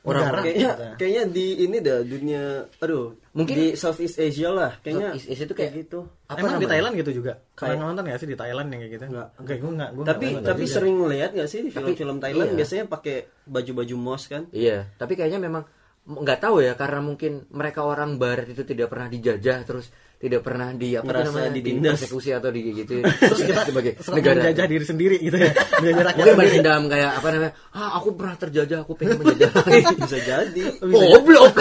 [0.00, 0.84] orang kayaknya Gitu.
[0.96, 2.42] kayaknya di ini dah dunia
[2.78, 6.54] aduh Mungkin- di Southeast Asia lah kayaknya Southeast Asia tuh kayak- gitu apa Emang di
[6.54, 6.70] namanya?
[6.70, 7.32] Thailand gitu juga.
[7.52, 9.04] Kayak- Kayak nonton ya sih di Thailand yang kayak gitu?
[9.08, 9.28] Enggak.
[9.34, 10.74] Oke, gue enggak, gue tapi enggak, tapi juga.
[10.74, 12.56] sering lihat gak sih di film-film Thailand iya.
[12.56, 15.64] biasanya pakai baju-baju mos kan Iya, tapi kayaknya memang
[16.08, 20.74] nggak tahu ya karena mungkin mereka orang barat itu tidak pernah dijajah terus tidak pernah
[20.74, 21.94] di apa tuh Ngerasa namanya ditindas.
[21.94, 25.50] persekusi atau di gitu terus kita sebagai negara menjajah diri sendiri gitu ya.
[25.78, 29.50] Menjajah rakyat mungkin balas dendam kayak apa namanya ah aku pernah terjajah aku pengen menjajah.
[30.02, 30.62] Bisa jadi.
[30.82, 31.54] Goblok.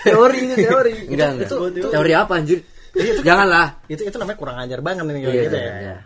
[0.00, 0.92] Teori ini teori.
[1.08, 1.48] enggak enggak.
[1.48, 2.58] Itu- itu- teori apa anjir?
[3.20, 3.66] Janganlah.
[3.86, 5.72] itu itu namanya kurang ajar banget nih kayak Iya, gitu ya.
[5.78, 5.96] iya.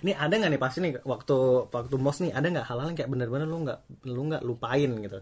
[0.00, 1.36] Nih ada nggak nih pasti nih waktu
[1.68, 3.78] waktu mos nih ada nggak hal-hal yang kayak bener-bener lu nggak
[4.08, 5.18] lu nggak lupain gitu.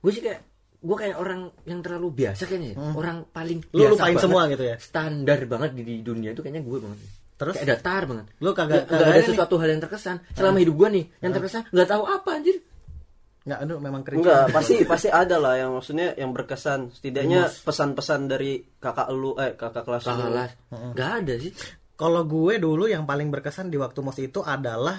[0.00, 0.40] gue sih kayak
[0.84, 2.92] gue kayak orang yang terlalu biasa kayaknya ya.
[2.92, 3.72] orang paling Hmm.
[3.72, 4.76] Lu biasa lupain banget, semua gitu ya?
[4.78, 6.98] standar banget di, di dunia itu kayaknya gue banget
[7.34, 7.54] Terus?
[7.56, 9.26] kayak datar banget Lu kagak- Nggak- nggak kagak ada nih?
[9.26, 12.56] sesuatu hal yang terkesan selama hidup gue nih yang terkesan nggak tahu apa anjir
[13.44, 14.16] Nggak, aduh memang keren.
[14.20, 19.52] enggak pasti pasti ada lah yang maksudnya yang berkesan setidaknya pesan-pesan dari kakak lu eh
[19.52, 20.50] kakak kelas lu kelas
[20.92, 21.52] nggak ada sih
[21.94, 24.98] Kalau gue dulu yang paling berkesan di waktu mos itu adalah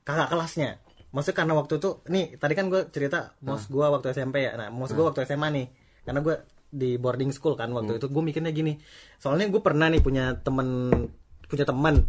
[0.00, 0.78] kakak kelasnya.
[1.08, 4.52] Maksudnya karena waktu itu, nih tadi kan gue cerita mos gue waktu SMP ya.
[4.60, 5.66] Nah, mos gue waktu SMA nih.
[6.04, 6.34] Karena gue
[6.68, 8.06] di boarding school kan waktu itu.
[8.12, 8.76] Gue mikirnya gini.
[9.16, 10.92] Soalnya gue pernah nih punya temen,
[11.48, 12.04] punya teman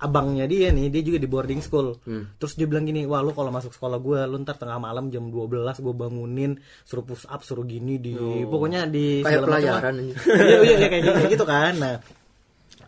[0.00, 1.98] abangnya dia nih, dia juga di boarding school.
[2.38, 5.28] Terus dia bilang gini, wah lu kalau masuk sekolah gue, lu ntar tengah malam jam
[5.28, 8.14] 12 gue bangunin, suruh push up, suruh gini di,
[8.46, 11.74] pokoknya di Kayak segala macam lah." pelayaran iya iya iya, kayak gitu, kayak gitu kan
[11.76, 11.94] nah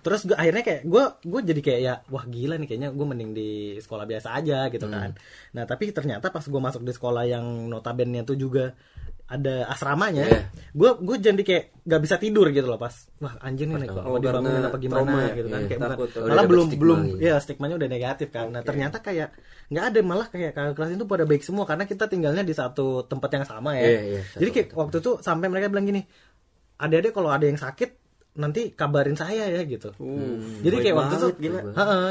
[0.03, 3.31] terus gue akhirnya kayak gue gue jadi kayak ya wah gila nih kayaknya gue mending
[3.31, 4.93] di sekolah biasa aja gitu Hmm.
[4.93, 5.11] kan
[5.51, 8.75] nah tapi ternyata pas gue masuk di sekolah yang notabene tuh juga
[9.25, 10.41] ada asramanya Iya.
[10.75, 14.61] gue gue jadi kayak gak bisa tidur gitu loh pas wah anjir nih mau dibangunin
[14.61, 16.09] apa gimana trauma gitu kan Iya, kayak takut.
[16.21, 17.17] Malah belum stigma belum gitu.
[17.23, 19.29] ya stigmanya udah negatif kan nah ternyata kayak
[19.71, 23.07] nggak ada malah kayak kakak kelas itu pada baik semua karena kita tinggalnya di satu
[23.07, 26.03] tempat yang sama ya iya, satu jadi kayak waktu itu sampai mereka bilang gini
[26.77, 28.02] adik-adik kalau ada yang sakit
[28.33, 29.93] nanti kabarin saya ya gitu.
[30.65, 31.29] Jadi baik kayak waktu itu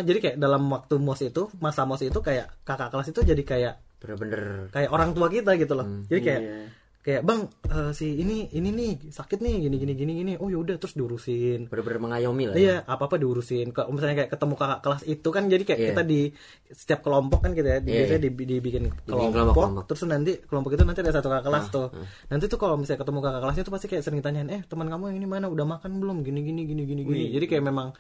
[0.05, 3.73] jadi kayak dalam waktu mos itu masa mos itu kayak kakak kelas itu jadi kayak
[4.01, 4.69] bener-bener.
[4.73, 5.86] kayak orang tua kita gitu loh.
[6.10, 6.81] Jadi kayak Iya.
[7.02, 10.78] Kayak bang eh, si ini ini nih sakit nih gini gini gini gini oh yaudah
[10.78, 12.62] terus diurusin bener-bener mengayomi lah ya.
[12.62, 13.74] Iya, apa apa diurusin.
[13.74, 15.90] Kalau misalnya kayak ketemu kakak kelas itu kan jadi kayak Iya.
[15.92, 16.22] kita di
[16.70, 18.26] setiap kelompok kan gitu ya, di, Iya, biasanya iya.
[18.30, 19.84] di- dibikin kelompok, kelompok, kelompok.
[19.90, 21.88] terus nanti kelompok itu nanti ada satu kakak kelas Ah, tuh.
[22.30, 25.04] Nanti tuh kalau misalnya ketemu kakak kelasnya tuh pasti kayak sering tanyain, "Eh, teman kamu
[25.10, 25.46] yang ini mana?
[25.50, 26.22] Udah makan belum?
[26.22, 27.98] Gini gini gini gini gini." Jadi kayak memang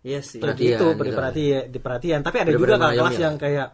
[0.00, 1.10] iya sih Perhatian, itu gitu.
[1.10, 2.20] perhatian, diperhatian.
[2.22, 3.66] Tapi ada Bener-bener juga kakak kelas yang kayak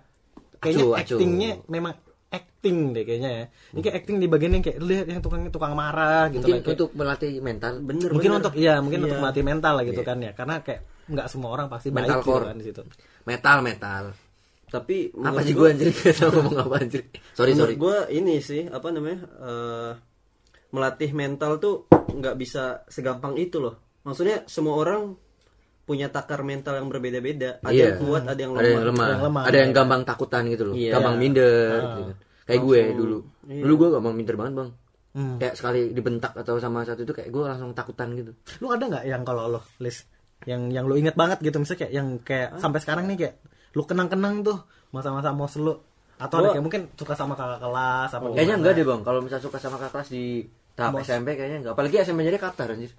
[0.56, 1.92] kayaknya actingnya memang
[2.30, 3.44] acting deh kayaknya ya.
[3.70, 6.60] Ini kayak acting di bagian yang kayak lihat yang tukang tukang marah gitu mungkin lah,
[6.60, 8.40] kayak- untuk melatih mental bener mungkin bener.
[8.40, 9.04] untuk iya mungkin Iya.
[9.04, 12.22] untuk melatih mental lah gitu kan ya karena kayak nggak semua orang pasti Mental baik
[12.22, 12.46] gitu core.
[12.46, 12.80] kan di situ
[13.24, 14.04] metal metal
[14.68, 18.62] tapi apa sih gua- gue anjir tau ngomong apa anjir sorry sorry gue ini sih
[18.64, 19.92] apa namanya eh,
[20.70, 23.74] melatih mental tuh nggak bisa segampang itu loh.
[24.00, 25.18] Maksudnya semua orang
[25.90, 27.58] punya takar mental yang berbeda-beda.
[27.58, 27.84] Ada Iya.
[27.84, 28.62] yang kuat, ada yang lemah.
[28.62, 29.76] ada yang lemah, Yang lemah, ada yang iya.
[29.76, 30.92] gampang takutan gitu loh Iya.
[30.94, 32.16] gampang minder gitu kan.
[32.46, 33.62] kayak gue dulu Iya.
[33.62, 34.70] dulu gue gampang minder banget bang
[35.10, 35.36] Hmm.
[35.36, 39.04] kayak sekali dibentak atau sama satu itu kayak gue langsung takutan gitu lu ada nggak
[39.04, 40.06] yang kalau lo list
[40.44, 43.34] yang yang lu inget banget gitu misalnya kayak yang kayak sampai sekarang nih kayak
[43.72, 45.74] lu kenang-kenang tuh masa-masa mos lu
[46.16, 48.58] atau ada Gua- kayak mungkin suka sama kakak kelas apa kayaknya gimana?
[48.60, 50.24] enggak deh bang kalau misalnya suka sama kakak kelas di
[50.72, 52.92] tahap SMP kayaknya enggak apalagi SMP jadi Qatar anjir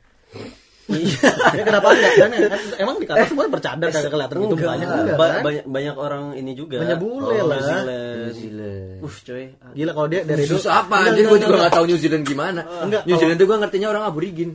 [1.52, 2.30] ya kenapa enggak kan
[2.78, 5.42] emang di Qatar semua bercadar kagak kelihatan gitu Enggak, banyak ba- enggak kan?
[5.42, 6.78] banyak banyak orang ini juga.
[6.80, 7.58] Banyak bule Oh, lah.
[7.58, 8.18] New Zealand.
[8.18, 9.00] New Zealand.
[9.02, 9.44] Uh, coy.
[9.74, 10.96] Gila kalau dia dari dulu Susah apa?
[11.02, 11.64] Anjir enggak, gue juga enggak.
[11.64, 12.62] gak tahu New Zealand gimana.
[12.82, 14.50] Enggak, New Zealand tuh gue ngertinya orang aborigin.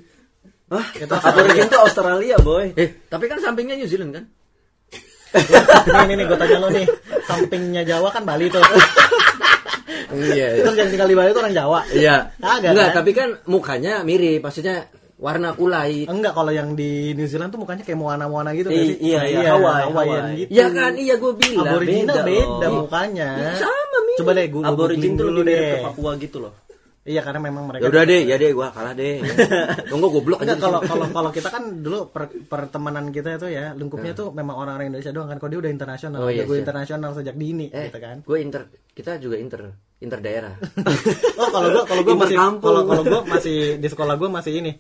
[0.67, 0.87] Hah?
[1.23, 2.67] Aborigin tuh Australia, boy.
[2.75, 4.25] Eh, tapi kan sampingnya New Zealand kan?
[5.37, 6.87] nih nih, nih gue tanya lo nih
[7.23, 8.63] sampingnya Jawa kan Bali tuh
[10.09, 10.63] Iya.
[10.63, 12.17] terus yang tinggal di Bali itu orang Jawa Iya.
[12.37, 12.97] Kagak, Enggak, kan?
[12.97, 16.05] tapi kan mukanya mirip, maksudnya warna kulait.
[16.05, 18.97] enggak kalau yang di New Zealand tuh mukanya kayak moana-moana gitu I- nggak sih?
[19.03, 20.39] iya, iya, Hawaii, Hawaiian Hawaii.
[20.39, 21.67] gitu Iya kan, iya gue bilang.
[21.67, 22.75] Aboriginal beda, beda, loh.
[22.79, 24.19] mukanya Sama, mirip.
[24.19, 26.53] coba deh gue Aborigin tuh dulu lebih mirip deh ke Papua gitu loh.
[27.03, 29.23] iya karena memang mereka Ya udah deh, ya deh, gua kalah deh.
[29.91, 30.53] Tunggu goblok aja.
[30.57, 34.91] Kalau kalau kalau kita kan dulu per, pertemanan kita itu ya lingkupnya tuh memang orang-orang
[34.91, 35.39] Indonesia doang kan.
[35.39, 38.17] Kalau dia udah internasional, Oh, iya, udah gue internasional sejak dini eh, gitu kan.
[38.21, 40.55] Gue inter, kita juga inter, inter daerah.
[41.39, 44.73] Oh kalau gue kalau gue masih kalau kalau gue masih di sekolah gue masih ini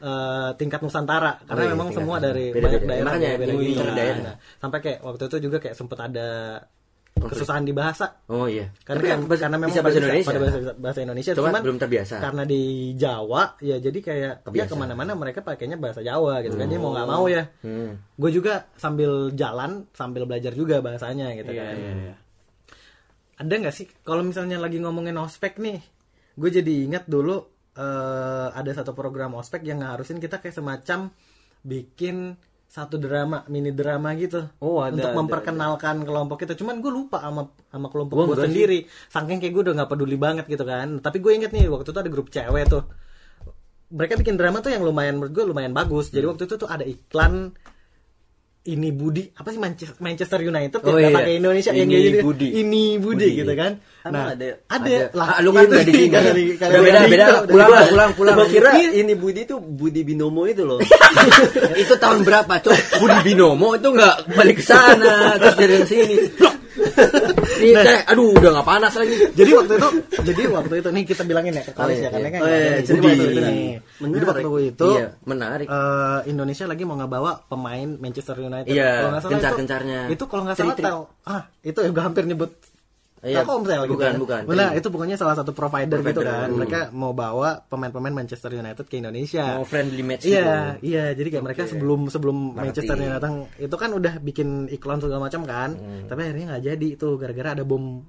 [0.00, 2.26] eh, tingkat Nusantara karena Oh, iya, memang semua Nusantara.
[2.30, 2.64] dari Beda-beda.
[2.66, 3.72] banyak daerah Makanya beda-beda yang gitu.
[3.74, 4.18] inter-daerah.
[4.22, 6.28] Nah, sampai kayak waktu itu juga kayak sempet ada
[7.12, 8.72] kesusahan di bahasa Oh iya.
[8.80, 10.24] karena Tapi kan bahasa- karena memang bisa bahasa Indonesia.
[10.26, 12.14] pada bahasa, bahasa Indonesia Cuma cuman belum terbiasa.
[12.18, 12.62] karena di
[12.94, 14.70] Jawa ya jadi kayak ya Kebiasaan.
[14.70, 17.92] ke mana-mana mereka pakainya bahasa Jawa gitu kan jadi mau nggak mau ya Hmm.
[18.14, 22.14] gue juga sambil jalan sambil belajar juga bahasanya gitu Iya, kan iya, iya.
[23.36, 25.76] ada nggak sih kalau misalnya lagi ngomongin ospek nih
[26.32, 27.36] gue jadi ingat dulu
[27.76, 31.12] eh, ada satu program ospek yang ngarusin kita kayak semacam
[31.60, 32.34] bikin
[32.70, 34.46] satu drama mini drama gitu.
[34.62, 36.54] Oh, ada, untuk ada, memperkenalkan kelompok kita.
[36.54, 38.46] Cuman gue lupa sama sama kelompok gue enggak sih.
[38.46, 38.78] sendiri.
[39.10, 41.02] Saking kayak gue udah nggak peduli banget gitu kan.
[41.02, 42.86] Tapi gue inget nih waktu itu ada grup cewek tuh.
[43.90, 46.14] Mereka bikin drama tuh yang lumayan menurut gue lumayan bagus.
[46.14, 46.32] Jadi Hmm.
[46.38, 47.58] waktu itu tuh ada iklan
[48.60, 51.16] ini Budi apa sih Manchester, Manchester United Oh, yang iya.
[51.16, 52.48] pakai Indonesia yang Ini kayak gitu Budi.
[52.54, 54.48] ini Budi, Budi, gitu kan nah ada?
[54.68, 54.96] ada, Ada.
[55.16, 56.08] lah Ah, lu kan itu nggak di sini.
[56.08, 57.24] Udah di- beda, beda.
[57.24, 57.36] itu.
[57.48, 58.34] Pulang lah, pulang, pulang.
[58.36, 58.88] Gua kira Iya.
[59.00, 60.76] ini Budi tuh Budi Binomo itu loh.
[61.82, 63.00] itu tahun berapa, Cok?
[63.00, 66.16] Budi Binomo itu nggak balik ke sana, terus dari yang sini.
[67.60, 67.84] Nih, Nah.
[67.84, 69.14] teh, aduh udah nggak panas lagi.
[69.30, 69.88] jadi waktu itu
[70.22, 72.32] jadi waktu itu nih kita bilangin ya ke Kalis Oh, iya, ya karena iya.
[72.32, 72.80] kan Oh, iya, ada nih.
[72.80, 73.06] jadi Budi.
[73.06, 73.68] waktu itu nih
[74.00, 74.14] Menarik.
[74.16, 75.66] jadi waktu itu Iya, menarik.
[75.68, 78.70] eh, Indonesia lagi mau ngebawa pemain Manchester United.
[78.70, 80.00] Iya, Kalau nggak salah gencar-gencarnya.
[80.02, 82.50] Itu, itu kalau nggak salah tel, ah itu ya gue hampir nyebut
[83.20, 84.16] Iya, Telkomsel gitu bukan, kan.
[84.16, 84.56] bukan.
[84.56, 84.80] Nah, Tri.
[84.80, 86.48] itu pokoknya salah satu provider, gitu Provider, kan.
[86.48, 86.56] hmm.
[86.56, 89.60] Mereka mau bawa pemain-pemain Manchester United ke Indonesia.
[89.60, 90.96] Mau friendly match Iya, gitu.
[90.96, 91.04] iya.
[91.12, 92.64] Jadi kayak mereka sebelum sebelum Ngerti.
[92.64, 95.76] Manchester United datang itu kan udah bikin iklan segala macam kan.
[95.76, 96.08] Hmm.
[96.08, 98.00] Tapi akhirnya nggak jadi itu gara-gara ada bom.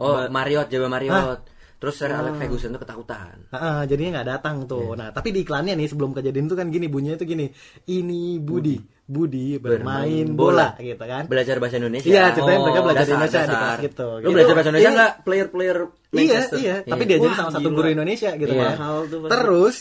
[0.00, 1.40] Oh, Marriott, Jawa Marriott.
[1.44, 1.54] Ah.
[1.76, 3.36] Terus Sir Alex Ferguson tuh ketakutan.
[3.52, 4.96] Heeh, jadinya nggak datang tuh.
[4.96, 5.00] Iya.
[5.04, 7.52] Nah, tapi di iklannya nih sebelum kejadian itu kan gini bunyinya tuh gini.
[7.84, 11.24] Ini Budi, Budi bermain bola, gitu kan.
[11.26, 12.06] Belajar bahasa Indonesia.
[12.06, 13.56] Iya, ceritanya mereka belajar dasar, Indonesia di dasar.
[13.56, 14.06] kelas gitu.
[14.06, 14.34] Lu Gitu.
[14.34, 15.12] belajar bahasa Indonesia enggak?
[15.22, 16.56] player-player Iya, Manchester.
[16.58, 17.08] iya, tapi Iya.
[17.08, 18.64] diajarin sama satu guru Indonesia gitu Iya.
[18.66, 18.76] kan.
[18.76, 19.32] Mahal tuh pasti.
[19.32, 19.76] Terus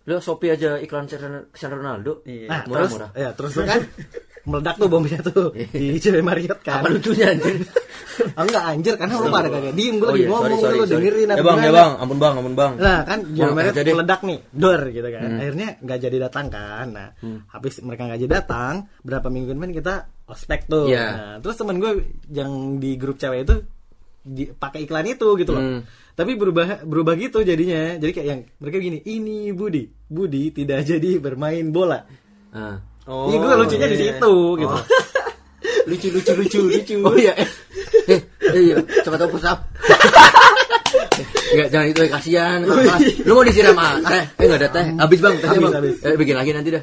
[0.00, 2.24] Lu Shopee aja iklan Cristiano Ronaldo.
[2.24, 2.48] Iya.
[2.48, 3.10] Nah, Murah, terus murah.
[3.12, 3.80] ya terus kan
[4.48, 6.80] meledak tuh bomnya tuh di Cewek Marriott kan.
[6.80, 7.60] Apa lucunya anjir?
[8.36, 11.28] Ah, enggak anjir karena lu pada kagak diem gue lagi iya, ngomong sorry, lu dengerin
[11.28, 12.72] apa Ya bang, ya bang, ampun bang, ampun bang.
[12.80, 15.22] Nah kan Cewek Marriott meledak nih, dor gitu kan.
[15.24, 15.40] Hmm.
[15.40, 16.86] Akhirnya nggak jadi datang kan.
[16.90, 17.08] Nah,
[17.52, 18.74] habis mereka nggak jadi datang,
[19.04, 19.94] berapa minggu kemudian kita
[20.30, 20.86] ospek tuh.
[20.86, 21.06] Iya.
[21.10, 21.92] Nah, terus temen gue
[22.30, 23.56] yang di grup cewek itu
[24.20, 25.62] di, pakai iklan itu gitu loh.
[25.62, 25.80] Hmm.
[26.14, 27.96] Tapi berubah berubah gitu jadinya.
[27.96, 32.04] Jadi kayak yang mereka gini, ini Budi, Budi tidak jadi bermain bola.
[32.54, 32.89] Ah.
[33.10, 34.14] Oh, Iya gue lucunya di iya.
[34.14, 34.76] situ gitu.
[35.90, 36.96] lucu lucu lucu lucu.
[37.02, 37.48] Oh iya, eh,
[38.06, 38.20] eh,
[38.54, 39.58] eh, iya, coba tahu push up.
[41.50, 42.58] Enggak, jangan itu, eh, kasihan.
[42.62, 43.00] Kelas.
[43.26, 44.22] Lu mau disiram ah, teh?
[44.38, 44.86] Eh, enggak ada teh.
[44.94, 45.82] Habis bang, Habis, bang.
[46.06, 46.82] Eh, bikin lagi nanti dah.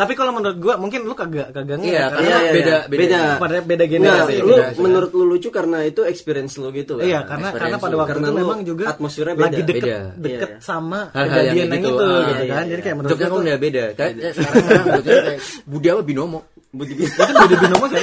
[0.00, 2.80] Tapi kalau menurut gue mungkin lu kagak kagak nge- Iya, karena karena iya, beda, iya.
[2.82, 3.00] beda.
[3.02, 3.20] Beda.
[3.36, 4.34] pada beda Enggak, generasi.
[4.34, 4.80] lu generasi, kan?
[4.80, 7.04] menurut lu lucu karena itu experience lu gitu kan.
[7.04, 7.98] Iya, karena Experience karena pada lu.
[7.98, 9.60] waktu Karena itu lu memang juga atmosfernya lagi beda.
[9.62, 9.98] deket Beda.
[10.16, 10.64] deket Iya, iya.
[10.64, 12.00] sama Hal-hal yang kejadian yang, kayak itu gitu.
[12.00, 12.64] Ah, gitu iya, kan.
[12.64, 12.70] iya.
[12.70, 13.84] Jadi kayak menurut gue kan tuh udah beda.
[13.92, 14.64] Kayak sekarang
[15.04, 16.40] kayak Budi apa binomo.
[16.70, 18.02] Budi itu Budi Binomo kan?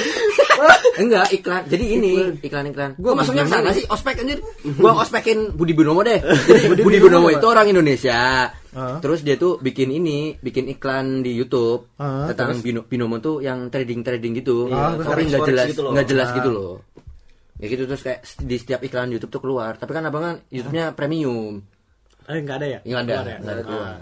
[1.02, 1.62] Enggak, iklan.
[1.64, 2.90] Jadi ini iklan-iklan.
[2.96, 4.38] Gua masuknya ke sana sih, ospek anjir.
[4.82, 6.18] Gua ospekin Budi Binomo deh.
[6.48, 8.50] Jadi Budi, Binomo Binomo itu orang Indonesia.
[8.98, 13.66] Terus dia tuh bikin ini, bikin iklan di YouTube Ah, tentang Bino- Binomo tuh yang
[13.66, 14.68] trading-trading gitu.
[14.68, 15.92] Ah, Tapi forex- nggak jelas, gitu loh.
[15.92, 16.34] nggak jelas Ah.
[16.34, 16.74] gitu loh.
[17.58, 19.74] Ya gitu terus kayak di setiap iklan YouTube tuh keluar.
[19.74, 21.58] Tapi kan abang kan YouTube-nya premium.
[22.24, 22.78] Eh enggak ada ya?
[22.84, 23.38] Nggak ada, ya?
[23.40, 23.88] nggak ada keluar.
[23.88, 23.98] Ah.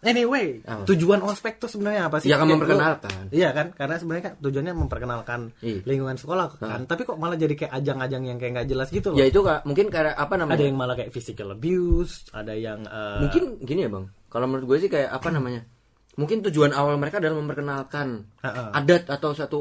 [0.00, 0.88] Anyway, Apa?
[0.88, 2.26] tujuan ospek tuh sebenarnya apa sih?
[2.26, 3.20] Ya kan Kayak memperkenalkan.
[3.28, 3.66] Iya kan?
[3.70, 5.80] Karena sebenarnya kan tujuannya memperkenalkan Iya.
[5.84, 6.80] lingkungan sekolah kan.
[6.84, 9.16] Tapi kok malah jadi kayak ajang-ajang yang kayak nggak jelas gitu loh.
[9.16, 10.56] Ya itu kak, mungkin kayak apa namanya?
[10.56, 14.66] ada yang malah kayak physical abuse, ada yang eh, mungkin gini ya bang kalau menurut
[14.66, 15.66] gue sih kayak apa namanya
[16.12, 18.70] mungkin tujuan awal mereka adalah memperkenalkan Ha-ha.
[18.72, 19.60] adat atau satu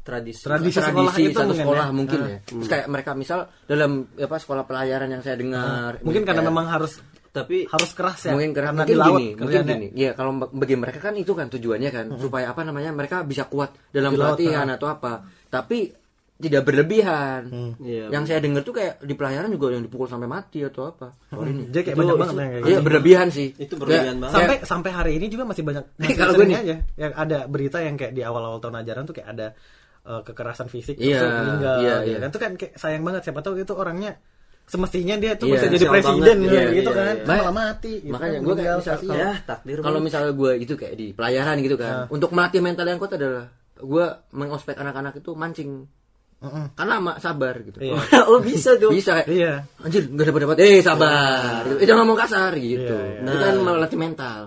[0.00, 0.40] tradisi.
[0.40, 1.92] Tradisi sekolah itu satu mungkin sekolah ya.
[1.92, 2.28] mungkin Ah.
[2.28, 6.50] ya terus kayak mereka misal dalam apa sekolah pelayaran yang saya dengar mungkin karena kayak-
[6.50, 6.92] memang harus
[7.36, 9.88] Tapi harus keras ya mungkin karena karena mungkin di laut gini, mungkin gini.
[9.92, 13.44] Ya kalau ba- bagi mereka kan itu kan tujuannya kan supaya apa namanya mereka bisa
[13.44, 15.20] kuat dalam Di laut, pelatihan atau apa.
[15.46, 15.92] Tapi
[16.36, 17.48] tidak berlebihan.
[17.78, 18.08] Iya.
[18.10, 21.16] Yang saya dengar tuh kayak di pelayaran juga yang dipukul sampai mati atau apa.
[21.26, 21.66] Sorry nih.
[21.70, 23.48] Jadi kayak Itu- banyak banget itu- kayak Iya berlebihan sih.
[23.54, 24.34] Itu berlebihan Kayak- banget.
[24.34, 27.78] sampai sampai hari ini juga masih banyak masih Kalau gue nih- aja yang ada berita
[27.78, 29.46] yang kayak di awal-awal tahun ajaran tuh kayak ada
[30.04, 32.18] eh, kekerasan fisik Iya, terus meninggal iya, gitu iya.
[32.20, 34.12] kan itu kan kayak sayang banget siapa tahu itu orangnya
[34.66, 37.24] semestinya dia tuh Iya, bisa jadi presiden banget, gitu, gitu iya, kan iya.
[37.24, 39.16] malah mati gitu Makanya kan, gue kayak meninggal, misal- kasihan.
[39.16, 39.78] ya takdir.
[39.80, 43.44] kalau misalnya gue itu kayak di pelayaran gitu kan untuk melatih mental yang kuat adalah
[43.72, 45.70] gue mengospek anak-anak itu mancing
[46.36, 46.64] Mm-mm.
[46.72, 47.96] kan lama sabar gitu Iya.
[48.28, 48.90] oh bisa tuh.
[48.90, 51.76] bisa kayak, iya anjir nggak dapat dapat eh sabar gitu.
[51.76, 53.24] eh, jangan ngomong kasar gitu Iya, iya.
[53.24, 54.40] itu kan melatih mental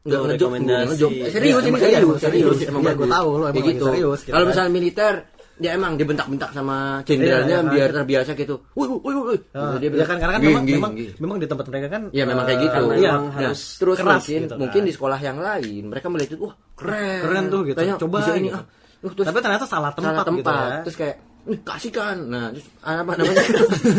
[0.00, 0.50] nggak ngejok
[0.86, 3.84] ngejok serius Iya, ini emang serius serius emang Iya, bagus gua tahu, lo emang gitu
[3.86, 4.50] serius, gitu kalau kan.
[4.52, 5.14] misalnya militer
[5.56, 9.86] dia emang dibentak-bentak sama jenderalnya Iya, iya, biar terbiasa gitu woi woi woi Ah, Gitu,
[9.88, 12.24] dia ya kan karena kan "Ging, memang memang, ging." memang di tempat mereka kan Ya
[12.24, 12.82] memang kayak eh, gitu.
[12.96, 14.58] iya, Nah, harus terus keras mungkin gitu kan.
[14.58, 17.20] mungkin di sekolah yang lain mereka melihat itu wah keren.
[17.22, 17.76] Keren tuh gitu.
[17.76, 18.58] Kayaknya Coba bisa ini gitu.
[18.58, 18.64] ah.
[19.00, 20.40] Uh, terus tapi ternyata salah tempat, salah tempat.
[20.40, 22.16] gitu ya Terus kayak "Ih, kasihkan.
[22.24, 23.42] Nah, terus apa namanya?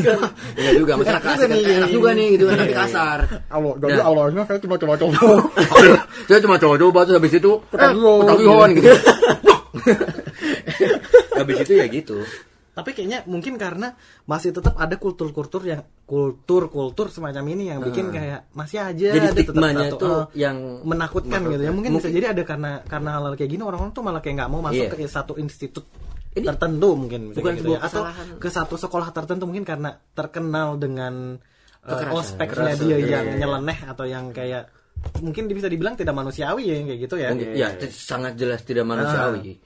[0.57, 2.17] ya juga masalah nih, Enak iya, juga iya.
[2.17, 3.19] nih gitu kan tapi kasar.
[3.47, 4.03] Allah, jadi Nah.
[4.03, 5.13] awalnya saya cuma coba-coba
[6.27, 8.17] Saya cuma coba-coba terus habis itu eh, Ketagihan.
[8.19, 8.89] ketagihan gitu.
[11.39, 12.19] habis itu ya gitu.
[12.75, 13.95] tapi kayaknya mungkin karena
[14.27, 19.15] masih tetap ada kultur-kultur yang kultur-kultur semacam ini yang bikin kayak masih aja.
[19.15, 22.27] Jadi ada tetap stigmanya satu, tuh eh, yang menakutkan gitu ya mungkin, bisa Mungkin- jadi
[22.35, 24.91] ada karena karena hal, -hal kayak gini orang-orang tuh malah kayak nggak mau masuk Iya.
[24.91, 25.87] ke satu institut
[26.35, 27.87] Ini tertentu mungkin bisa bukan sebuah ya.
[27.87, 28.01] atau
[28.43, 31.39] ke satu sekolah tertentu mungkin karena terkenal dengan
[31.87, 33.39] uh, ospeknya dia iya, yang iya.
[33.39, 34.67] nyeleneh atau yang kayak
[35.21, 38.61] mungkin bisa dibilang tidak manusiawi ya yang kayak gitu ya mungkin ya itu sangat jelas
[38.61, 39.57] tidak manusiawi.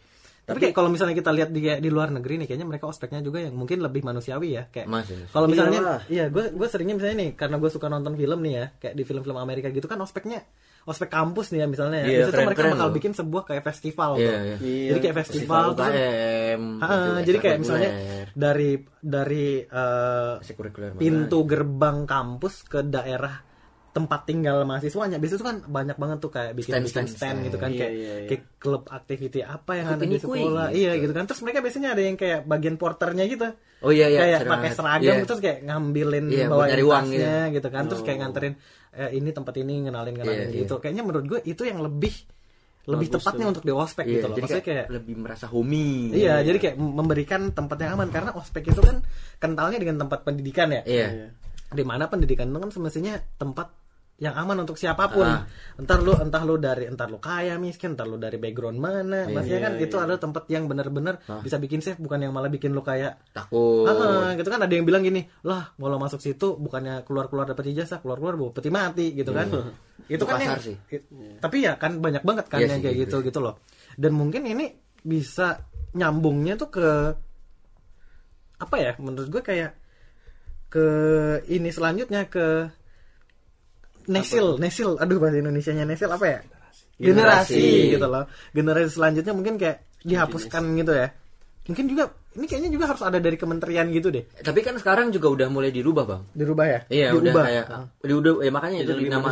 [0.49, 3.37] tapi kayak kalau misalnya kita lihat di di luar negeri nih kayaknya mereka ospeknya juga
[3.37, 4.89] yang mungkin lebih manusiawi ya kayak
[5.29, 6.01] kalau misalnya Iyalah.
[6.09, 9.03] iya gue gue seringnya misalnya nih karena gue suka nonton film nih ya kayak di
[9.05, 10.41] film-film Amerika gitu kan ospeknya
[10.89, 12.05] ospek kampus nih ya misalnya ya.
[12.07, 12.95] Iya, Biasanya tuh mereka keren-keren bakal loh.
[12.97, 14.39] bikin sebuah kayak festival Iya, tuh iya.
[14.57, 14.87] Iya.
[14.89, 16.63] jadi kayak festival, terus UKM.
[16.79, 17.89] Ah, gitu, jadi kayak misalnya
[18.33, 20.97] dari dari mana?
[20.97, 23.35] pintu gerbang kampus ke daerah
[23.89, 27.19] tempat tinggal mahasiswanya biasanya tuh kan banyak banget tuh kayak bikin Stand, bikin stand, stand,
[27.19, 27.37] stand.
[27.49, 28.27] gitu kan Iya, kayak iya, iya.
[28.27, 30.79] kayak klub activity apa yang Klub ada di sekolah gitu.
[30.79, 33.47] iya gitu kan terus mereka biasanya ada yang kayak bagian porternya gitu
[33.79, 34.19] Oh iya iya.
[34.19, 35.23] kayak pakai seragam Iya.
[35.23, 37.55] terus kayak ngambilin Iya, nyari uang tasnya gitu.
[37.55, 38.53] gitu kan terus kayak nganterin
[38.91, 42.11] eh, ini tempat ini ngenalin ngenalin Iya, gitu kayaknya menurut gue itu yang lebih
[42.89, 43.51] lebih Bagus tepatnya tuh.
[43.53, 45.93] untuk di ospek Iya, gitu loh jadi maksudnya kayak, kayak lebih merasa homey.
[46.09, 48.97] Iya, jadi kayak memberikan tempat yang aman karena ospek itu kan
[49.37, 50.81] kentalnya dengan tempat pendidikan ya.
[50.83, 51.07] Iya.
[51.69, 53.69] Di mana pendidikan itu kan semestinya tempat
[54.19, 55.23] yang aman untuk siapa pun.
[55.23, 55.47] Ah.
[55.79, 59.23] Entar lu entah lu dari entar lu kaya miskin, entar lu dari background mana.
[59.23, 60.03] Iya, Maksudnya kan iya, itu iya.
[60.03, 63.87] adalah tempat yang benar-benar bisa bikin safe bukan yang malah bikin lu kayak Takut.
[63.87, 68.03] Ah, gitu kan ada yang bilang gini, lah kalau masuk situ bukannya keluar-keluar dapat ijazah,
[68.03, 69.47] keluar-keluar bawa peti mati gitu kan.
[69.47, 69.61] Itu
[70.11, 70.75] Itu kan yang, sih.
[70.91, 71.05] i-
[71.39, 73.17] Tapi ya kan banyak banget kan Iya yang sih, kayak gitu.
[73.23, 73.63] gitu gitu loh.
[73.95, 74.67] Dan mungkin ini
[74.99, 75.63] bisa
[75.95, 76.87] nyambungnya tuh ke
[78.59, 78.91] apa ya?
[78.99, 79.78] Menurut gue kayak
[80.69, 80.85] ke
[81.49, 82.69] ini selanjutnya ke
[84.09, 84.97] nesil, nesil.
[84.97, 86.39] Aduh bahasa Indonesianya nesil apa ya?
[86.99, 87.93] Generasi, Generasi.
[87.95, 88.25] gitu loh.
[88.51, 91.07] Generasi selanjutnya mungkin kayak dihapuskan gitu ya.
[91.69, 92.03] Mungkin juga
[92.33, 94.25] ini kayaknya juga harus ada dari kementerian gitu deh.
[94.41, 96.21] Tapi kan sekarang juga udah mulai dirubah, Bang.
[96.33, 96.79] Dirubah ya?
[96.89, 97.43] Iya, udah Diubah.
[97.45, 97.65] kayak
[98.01, 99.29] udah, udah ya makanya itu nama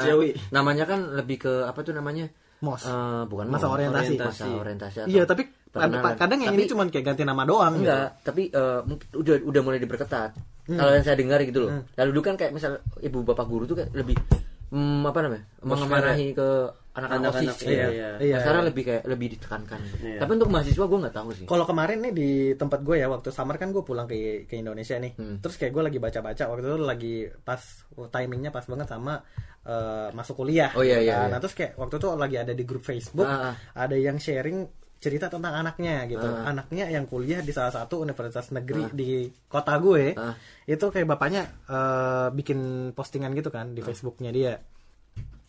[0.54, 2.30] namanya kan lebih ke apa tuh namanya?
[2.58, 2.86] Mos.
[2.90, 4.14] Eh, bukan Masa mos, orientasi.
[4.18, 6.02] masa orientasi Iya, tapi perkenalan.
[6.02, 7.86] kad- kadang yang Tapi ini cuma kayak ganti nama doang gitu.
[7.86, 10.32] enggak, tapi eh, mungkin udah udah mulai diperketat.
[10.68, 11.72] Kalau yang saya dengar gitu loh.
[11.72, 11.84] Hmm.
[11.96, 14.20] Lalu dulu kan kayak misal ibu bapak guru tuh kayak lebih
[14.70, 15.44] hmm, apa namanya?
[15.64, 16.48] mengemarahi ke
[16.98, 17.58] anak-anak OSIS.
[17.62, 17.88] iya, Iya.
[17.94, 18.10] iya.
[18.18, 18.70] Iya, Nah, sekarang iya.
[18.74, 19.80] lebih kayak lebih ditekankan.
[20.02, 20.18] Iya.
[20.18, 21.46] Tapi untuk mahasiswa gue nggak tahu sih.
[21.46, 24.18] Kalau kemarin nih di tempat gue ya waktu summer kan gue pulang ke
[24.50, 25.14] ke Indonesia nih.
[25.14, 25.38] Hmm.
[25.38, 27.62] Terus kayak gue lagi baca-baca waktu itu lagi pas
[28.10, 29.22] timingnya pas banget sama
[29.62, 30.74] eh, masuk kuliah.
[30.74, 31.28] Oh, iya, gitu iya, kan.
[31.28, 31.32] iya.
[31.32, 33.56] Nah terus kayak waktu itu lagi ada di grup Facebook Ah, ah.
[33.78, 34.66] ada yang sharing
[34.98, 36.24] cerita tentang anaknya gitu.
[36.24, 36.50] Ah.
[36.50, 39.10] Anaknya yang kuliah di salah satu universitas negeri di
[39.46, 40.14] kota gue.
[40.14, 40.34] Ah.
[40.64, 44.54] Itu kayak bapaknya eh, bikin postingan gitu kan di Facebooknya dia.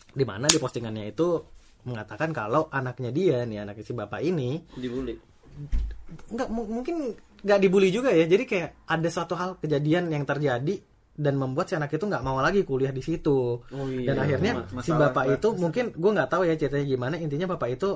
[0.08, 1.40] Di mana di postingannya itu
[1.84, 5.14] mengatakan kalau anaknya dia nih anaknya si bapak ini dibully
[6.28, 10.74] nggak mu- mungkin nggak dibully juga ya jadi kayak ada suatu hal kejadian yang terjadi
[11.18, 14.52] dan membuat si anak itu nggak mau lagi kuliah di situ Oh iya, dan akhirnya
[14.54, 17.90] ma- si masalah bapak itu mungkin gue nggak tahu ya ceritanya gimana intinya bapak itu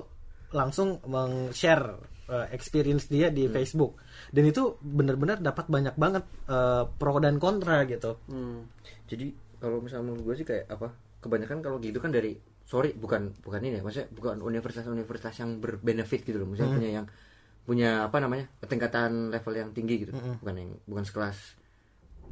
[0.52, 1.84] langsung meng-share
[2.28, 3.52] uh, experience dia di Hmm.
[3.52, 3.98] Facebook
[4.30, 8.68] dan itu benar-benar dapat banyak banget uh, pro dan kontra gitu Hmm.
[9.04, 10.88] Jadi kalau misalnya menurut gue sih kayak apa?
[11.18, 16.22] Kebanyakan kalau gitu kan dari sorry bukan bukan ini ya, maksudnya bukan universitas-universitas yang berbenefit
[16.22, 17.06] gitu loh, misalnya punya yang
[17.62, 21.38] punya apa namanya tingkatan level yang tinggi gitu, bukan yang bukan sekelas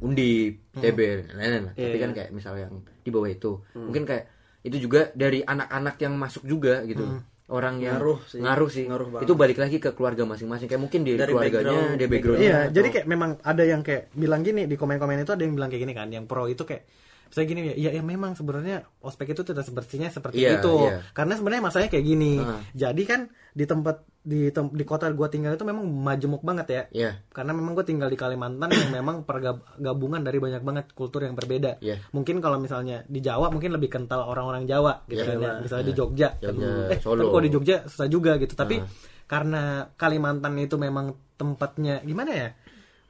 [0.01, 0.99] undip, TB,
[1.31, 1.73] lain-lain lah.
[1.73, 2.17] Tapi Iya, kan iya.
[2.17, 4.25] kayak misal yang di bawah itu, mungkin kayak
[4.61, 7.05] itu juga dari anak-anak yang masuk juga gitu.
[7.51, 8.39] Orang yang Ngaruh sih.
[8.39, 8.85] ngaruh sih.
[8.87, 9.25] Ngaruh banget.
[9.27, 10.65] itu balik lagi ke keluarga masing-masing.
[10.65, 12.41] Kayak mungkin di Dari keluarganya, background- dia backgroundnya.
[12.41, 15.53] Iya, atau- jadi kayak memang ada yang kayak bilang gini di komen-komen itu ada yang
[15.53, 16.87] bilang kayak gini kan, yang pro itu kayak
[17.27, 20.75] saya gini ya, ya, ya memang sebenarnya ospek itu tidak sepertinya seperti Iya, itu.
[20.81, 20.99] iya.
[21.11, 22.33] Karena sebenarnya masalahnya kayak gini.
[22.37, 22.59] Ah.
[22.71, 26.83] Jadi kan di tempat di tem- di kota gua tinggal itu memang majemuk banget ya.
[26.93, 27.11] Iya.
[27.33, 31.81] Karena memang gue tinggal di Kalimantan yang memang pergabungan dari banyak banget kultur yang berbeda.
[31.81, 31.99] Iya.
[32.13, 35.51] Mungkin kalau misalnya di Jawa mungkin lebih kental orang-orang Jawa gitu Iya, kan ya.
[35.59, 35.99] Misalnya di Iya.
[35.99, 36.29] Jogja.
[36.37, 37.19] Jogja, eh, Solo.
[37.25, 38.53] tapi kalau di Jogja susah juga gitu.
[38.53, 38.87] Tapi Ah.
[39.25, 39.61] karena
[39.97, 42.49] Kalimantan itu memang tempatnya gimana ya?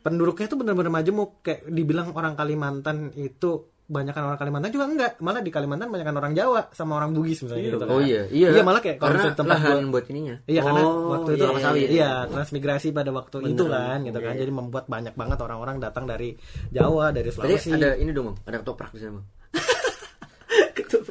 [0.01, 5.43] Penduduknya itu benar-benar majemuk kayak dibilang orang Kalimantan itu banyakan orang Kalimantan juga enggak malah
[5.43, 7.87] di Kalimantan banyakan orang Jawa sama orang Bugis misalnya gitu kan.
[7.91, 8.63] Oh iya, iya.
[8.63, 10.35] malah kayak kalau karena tempat lahan buat ininya.
[10.47, 11.89] Iya karena Oh, waktu itu iya, iya, iya.
[11.91, 14.33] Iya, transmigrasi pada waktu itu kan gitu kan.
[14.33, 16.31] Jadi membuat banyak banget orang-orang datang dari
[16.71, 17.69] Jawa, dari Tadi Sulawesi.
[17.75, 19.25] ada ini dong, ada ketoprak di sana, Bang.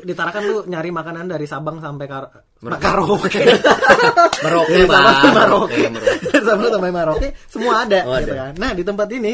[0.01, 2.29] Di Tarakan lu nyari makanan dari Sabang sampai Kar
[2.61, 3.41] Karaoke.
[4.45, 4.81] Merauke,
[6.21, 8.41] Dari Sabang sampai Merauke semua ada Oh, gitu ada.
[8.49, 8.53] kan.
[8.57, 9.33] Nah, di tempat ini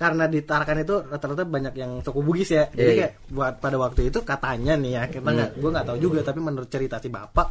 [0.00, 2.64] karena di Tarakan itu rata-rata banyak yang suku Bugis ya.
[2.66, 3.00] Jadi Iya, iya.
[3.04, 6.40] kayak buat pada waktu itu katanya nih ya, kita nggak gua nggak tahu juga tapi
[6.40, 7.48] menurut cerita si bapak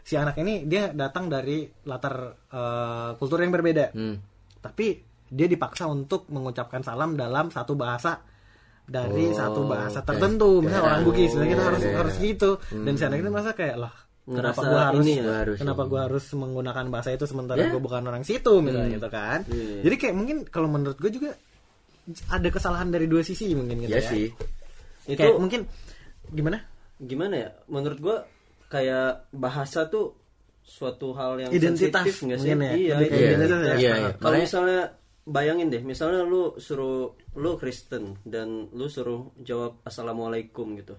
[0.00, 2.14] si anak ini dia datang dari latar
[2.48, 3.90] eh, kultur yang berbeda.
[3.92, 4.16] Hmm.
[4.58, 4.94] tapi
[5.28, 8.18] dia dipaksa untuk mengucapkan salam dalam satu bahasa
[8.84, 12.22] dari Oh, satu bahasa tertentu misalnya Ya, orang Bugis misalnya kita harus ya, harus ya.
[12.24, 15.82] gitu dan si anak ini merasa kayak lah kenapa gua harus, ini ya, harus kenapa
[15.82, 15.88] ini.
[15.88, 17.68] gua harus menggunakan bahasa itu sementara Ya.
[17.68, 19.80] gua bukan orang situ misalnya gitu kan Iya.
[19.84, 21.30] jadi kayak mungkin kalau menurut gue juga
[22.28, 24.26] ada kesalahan dari dua sisi mungkin gitu Iya ya sih.
[25.06, 25.60] Itu kayak mungkin
[26.28, 26.58] gimana
[26.96, 27.48] gimana ya?
[27.66, 28.16] Menurut gua
[28.68, 30.16] kayak bahasa tuh
[30.60, 32.48] suatu hal yang Identitas sensitif nggak sih?
[32.48, 33.60] ya, Iya, lebih itu ke Iya, identitas ya.
[33.60, 33.76] iya, Ah.
[33.78, 33.88] iya.
[34.12, 34.80] Kalau Makanya- misalnya
[35.24, 37.00] bayangin deh, misalnya lu suruh
[37.34, 40.96] lu Kristen dan lu suruh jawab assalamualaikum gitu,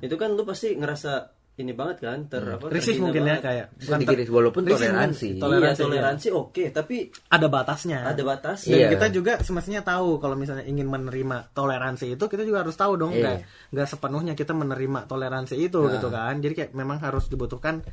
[0.00, 1.12] itu kan lu pasti ngerasa
[1.60, 2.66] ini banget kan, ter apa?
[2.66, 3.42] risih mungkin ya banget.
[3.44, 5.26] kayak Sedikit risih, walaupun risih toleransi.
[5.26, 5.30] mungkin.
[5.30, 6.96] Iya, toleransi, toleransi oke, tapi
[7.28, 8.72] ada batasnya ada batasnya.
[8.72, 8.88] Dan Iya.
[8.90, 13.12] kita juga semestinya tahu kalau misalnya ingin menerima toleransi itu kita juga harus tahu dong
[13.12, 13.20] Iya.
[13.20, 13.36] nggak
[13.70, 15.92] nggak sepenuhnya kita menerima toleransi itu Nah.
[15.94, 16.34] gitu kan.
[16.36, 17.84] Jadi kayak memang harus dibutuhkan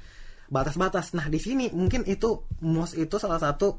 [0.48, 1.12] batas-batas.
[1.12, 2.30] Nah, di sini mungkin itu
[2.62, 3.76] MOS itu salah satu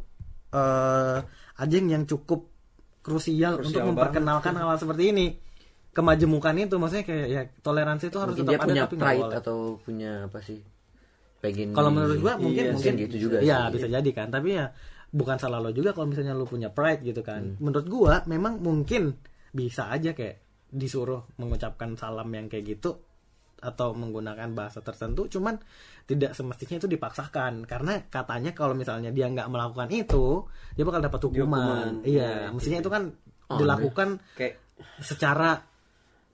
[0.48, 1.18] eh
[1.58, 2.44] ajang yang cukup
[3.00, 3.88] krusial, Krusial untuk banget.
[3.90, 5.26] memperkenalkan hal-hal seperti ini.
[5.88, 9.06] Kemajemukan itu maksudnya kayak ya toleransi itu harus Mungkin tetap dia punya ada tapi nggak
[9.08, 9.38] pride boleh.
[9.40, 10.60] atau punya apa sih?
[11.38, 13.72] Pengen Kalau menurut gua mungkin Iya, mungkin gitu juga Iya, sih.
[13.74, 14.28] bisa jadi kan.
[14.28, 14.66] Tapi ya
[15.08, 17.42] bukan salah lo juga kalau misalnya lo punya pride gitu kan.
[17.42, 17.58] Hmm.
[17.58, 19.16] Menurut gua memang mungkin
[19.50, 23.00] bisa aja kayak disuruh mengucapkan salam yang kayak gitu
[23.58, 25.58] atau menggunakan bahasa tertentu cuman
[26.06, 30.46] tidak semestinya itu dipaksakan karena katanya kalau misalnya dia nggak melakukan itu
[30.76, 31.42] dia bakal dapat hukuman.
[31.42, 31.92] Hukuman.
[32.06, 33.02] Iya, Iya, mestinya itu kan
[33.48, 34.60] Oh, dilakukan kayak
[35.00, 35.56] secara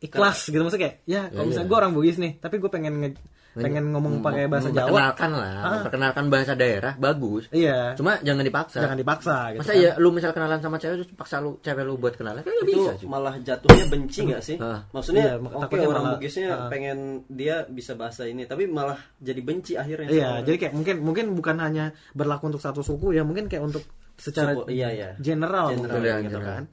[0.04, 1.70] ikhlas gitu maksudnya kayak ya kalau Ya, misalnya iya.
[1.70, 3.22] gue orang Bugis nih tapi gue pengen nge-
[3.54, 5.70] pengen ngomong pakai bahasa Jawa Memperkenalkan lah, Ah.
[5.78, 7.46] memperkenalkan bahasa daerah bagus.
[7.48, 8.82] iya Cuma jangan dipaksa.
[8.82, 9.78] jangan dipaksa gitu Masa kan.
[9.78, 12.66] ya lu misal kenalan sama cewek terus paksa lu cewek lu buat kenalan kan itu
[12.66, 14.56] bisa malah jatuhnya benci nggak sih?
[14.58, 14.82] Ah.
[14.90, 16.66] Maksudnya Iya, oke takutnya orang malah- Bugisnya ah.
[16.66, 20.08] pengen dia bisa bahasa ini, tapi malah jadi benci akhirnya.
[20.08, 23.62] Iya, sama jadi kayak mungkin mungkin bukan hanya berlaku untuk satu suku ya, mungkin kayak
[23.64, 25.08] untuk secara Suku, iya, iya.
[25.16, 26.54] general, General, mungkin iya, gitu general.
[26.58, 26.64] kan.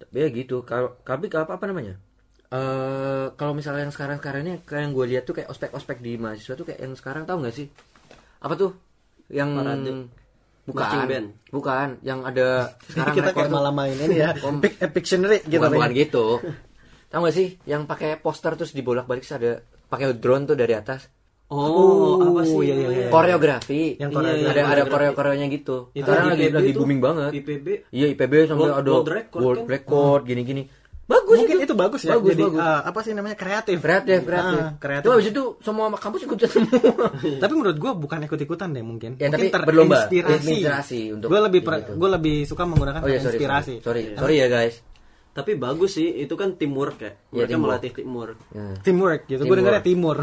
[0.00, 0.64] Tapi ya gitu.
[0.64, 1.94] Kalau tapi kalau apa, apa namanya?
[2.50, 6.18] Eh kalau misalnya yang sekarang sekarang ini kayak yang gue lihat tuh kayak ospek-ospek di
[6.18, 7.68] mahasiswa tuh kayak yang sekarang tahu nggak sih?
[8.42, 8.72] Apa tuh?
[9.30, 9.92] Yang Parade.
[10.66, 11.26] bukan Marching band.
[11.50, 12.48] bukan yang ada
[12.90, 15.62] sekarang kita kayak malah main ini ya, Kom- Pic- eh, Pictionary gitu.
[15.62, 15.78] bukan, nih.
[15.78, 16.24] bukan gitu.
[17.10, 21.06] Tahu gak sih yang pakai poster terus dibolak-balik ada pakai drone tuh dari atas.
[21.50, 22.54] Oh, apa sih?
[22.60, 22.94] iya, iya, namanya?
[22.96, 23.08] iya.
[23.10, 23.82] Koreografi.
[23.96, 24.40] Yang Iya, koreografi.
[24.40, 24.90] iya, ada ada koreografi.
[24.90, 25.76] koreo koreonya gitu.
[25.90, 27.30] Itu Sekarang lagi IPB lagi booming banget.
[27.34, 29.66] IPB Iya IPB sampai World- ada world record world kan?
[29.68, 30.62] record gini-gini.
[31.04, 32.14] Bagus Mungkin itu bagus ya.
[32.14, 32.60] Bagus, Jadi bagus.
[32.60, 33.76] eh, apa sih namanya kreatif.
[33.76, 34.60] kreatif kreatif.
[34.60, 35.02] Ah, kreatif.
[35.02, 36.70] Tuh habis itu semua kampus ikut semua.
[37.42, 39.10] Tapi menurut gue bukan ikut-ikutan deh mungkin.
[39.16, 40.06] Ya, mungkin tapi berlomba.
[40.06, 40.38] terinspirasi.
[40.46, 41.92] Terinspirasi untuk gue lebih gitu.
[41.96, 43.74] gue lebih suka menggunakan Oh ya sorry inspirasi.
[43.80, 44.02] sorry.
[44.06, 44.78] Sorry, sorry ya guys.
[45.30, 47.10] Tapi bagus sih, itu kan teamwork ya.
[47.10, 47.62] Iya, Mereka teamwork.
[47.64, 48.38] melatih teamwork.
[48.48, 48.66] Ya.
[48.80, 49.34] Teamwork gitu.
[49.36, 49.58] Gue Teamwork.
[49.58, 50.16] dengarnya timur.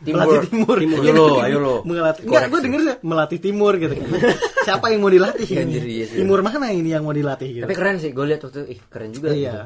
[0.00, 0.16] Ya.
[0.16, 0.76] Melatih timur.
[0.80, 1.74] Ayo lo, ayo lo.
[1.84, 2.24] Melatih.
[2.24, 3.92] Enggak, gue denger melatih timur gitu.
[4.66, 5.64] Siapa yang mau dilatih Iya, ini?
[5.68, 6.16] anjir, iya sih.
[6.18, 7.64] Timur mana ini yang mau dilatih gitu.
[7.68, 9.28] Tapi keren sih, gue lihat waktu ih keren juga.
[9.30, 9.52] Iya.
[9.52, 9.58] gitu.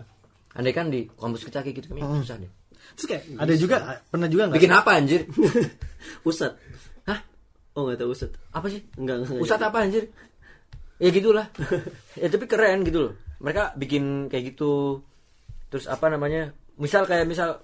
[0.54, 2.22] Andai kan di kampus kita kayak gitu kan Hmm.
[2.22, 2.50] susah deh.
[2.94, 4.56] Terus kayak ada juga pernah juga nggak?
[4.58, 5.20] Bikin apa anjir?
[6.28, 6.52] Usat.
[7.04, 7.18] Hah?
[7.74, 8.30] Oh, enggak tahu usat.
[8.50, 8.82] Apa sih?
[8.94, 9.38] Enggak, enggak.
[9.38, 10.04] Pusat apa anjir?
[10.98, 11.46] Ya gitulah.
[12.22, 13.12] ya tapi keren gitu loh.
[13.38, 15.02] Mereka bikin kayak gitu.
[15.70, 16.54] Terus apa namanya?
[16.74, 17.62] Misal kayak misal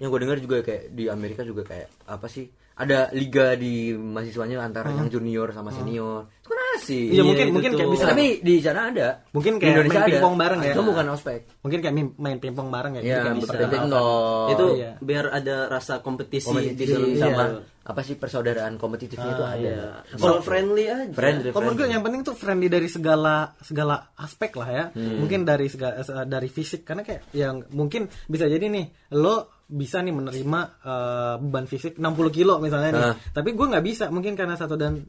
[0.00, 2.48] yang gue dengar juga kayak di Amerika juga kayak apa sih?
[2.80, 6.24] Ada liga di mahasiswanya antara yang junior sama senior.
[6.40, 7.02] Itu kan masih.
[7.12, 8.04] Iya, mungkin itu mungkin kayak bisa.
[8.08, 9.08] Tapi di sana ada.
[9.36, 10.12] Mungkin Di kayak Indonesia main ada.
[10.16, 10.72] pingpong bareng ya.
[10.72, 11.40] Itu bukan ospek.
[11.60, 13.02] Mungkin kayak main- pingpong bareng ya.
[13.04, 13.52] Iya, gitu kan bisa.
[13.60, 14.06] itu.
[14.48, 14.90] itu iya.
[14.96, 17.44] biar ada rasa kompetisi, Kompetisi di dalam sama
[17.80, 19.60] apa sih persaudaraan kompetitifnya itu Ah, ada.
[19.60, 19.84] Iya.
[20.16, 21.12] Soal friendly aja.
[21.12, 24.84] Friendly, Kalau menurut gue yang penting tuh friendly dari segala segala aspek lah ya.
[24.96, 25.20] Hmm.
[25.20, 28.88] Mungkin dari segala eh, dari fisik karena kayak yang mungkin bisa jadi nih
[29.20, 33.04] lo bisa nih menerima eh, beban fisik 60 kilo misalnya nih.
[33.04, 33.14] Ah.
[33.30, 35.06] Tapi gue nggak bisa mungkin karena satu dan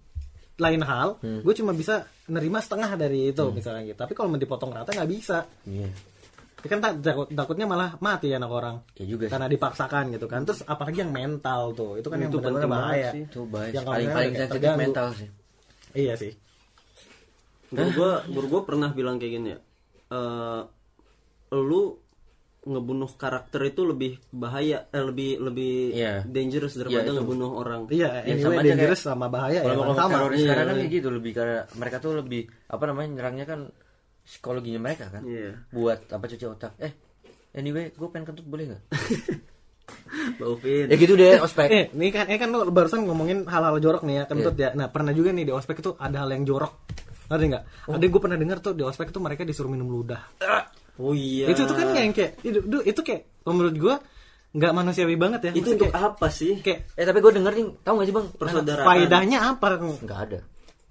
[0.53, 1.41] lain hal, Hmm.
[1.41, 3.97] gue cuma bisa nerima setengah dari itu misalnya gitu.
[3.97, 5.49] Tapi kalau mau dipotong rata nggak bisa.
[5.65, 5.89] Iya.
[6.61, 8.75] Ya kan tak- takut, takutnya malah mati anak orang.
[8.93, 9.33] Ya juga sih.
[9.33, 10.45] Karena dipaksakan gitu kan.
[10.45, 11.97] Terus apalagi yang mental tuh.
[11.97, 13.09] Itu kan yang Itu benar-benar penting banget bahaya.
[13.09, 13.21] sih.
[13.25, 13.71] Itu bahaya.
[13.71, 14.77] Yang paling paling terganggu.
[14.79, 15.29] mental sih.
[15.91, 16.31] Iya sih.
[17.71, 17.89] Guru
[18.29, 19.59] guru gua pernah bilang kayak gini ya.
[20.11, 20.61] Eh,
[21.57, 21.97] lu
[22.61, 26.21] ngebunuh karakter itu lebih bahaya, eh, lebih lebih Iya.
[26.23, 27.17] dangerous daripada itu.
[27.17, 27.89] ngebunuh orang.
[27.89, 30.15] Iya, Ya, anyway sama dangerous sama bahaya ya Kalau emang kelompok sama.
[30.15, 30.79] teroris Iya, sekarang kan iya.
[30.79, 33.59] kayak gitu lebih karena mereka tuh lebih apa namanya nyerangnya kan
[34.21, 35.23] psikologinya mereka kan.
[35.23, 35.51] Iya.
[35.69, 36.71] Buat apa cuci otak.
[36.77, 36.93] Eh,
[37.51, 38.81] anyway, gue pengen kentut boleh nggak?
[40.37, 40.85] Baufin.
[40.85, 41.67] ya gitu deh ospek.
[41.67, 44.71] Eh, ini kan, ini kan lu barusan ngomongin hal-hal jorok nih ya, kentut Iya.
[44.71, 44.77] ya.
[44.77, 46.73] Nah, pernah juga nih di ospek itu ada hal yang jorok.
[47.27, 47.63] Ngerti nggak?
[47.87, 47.95] Oh.
[47.95, 50.21] Ada gue pernah dengar tuh di ospek itu mereka disuruh minum ludah.
[50.99, 51.47] Oh iya.
[51.51, 53.95] Itu tuh kan yang kayak itu, itu, itu kayak menurut gue
[54.51, 55.51] nggak manusiawi banget ya.
[55.55, 56.53] itu Maksudnya untuk kayak, apa sih?
[56.59, 58.27] kayak Eh tapi gue denger nih, tahu gak sih bang?
[58.35, 58.87] Persaudaraan.
[58.87, 59.65] faedahnya apa?
[59.79, 60.39] Nggak ada.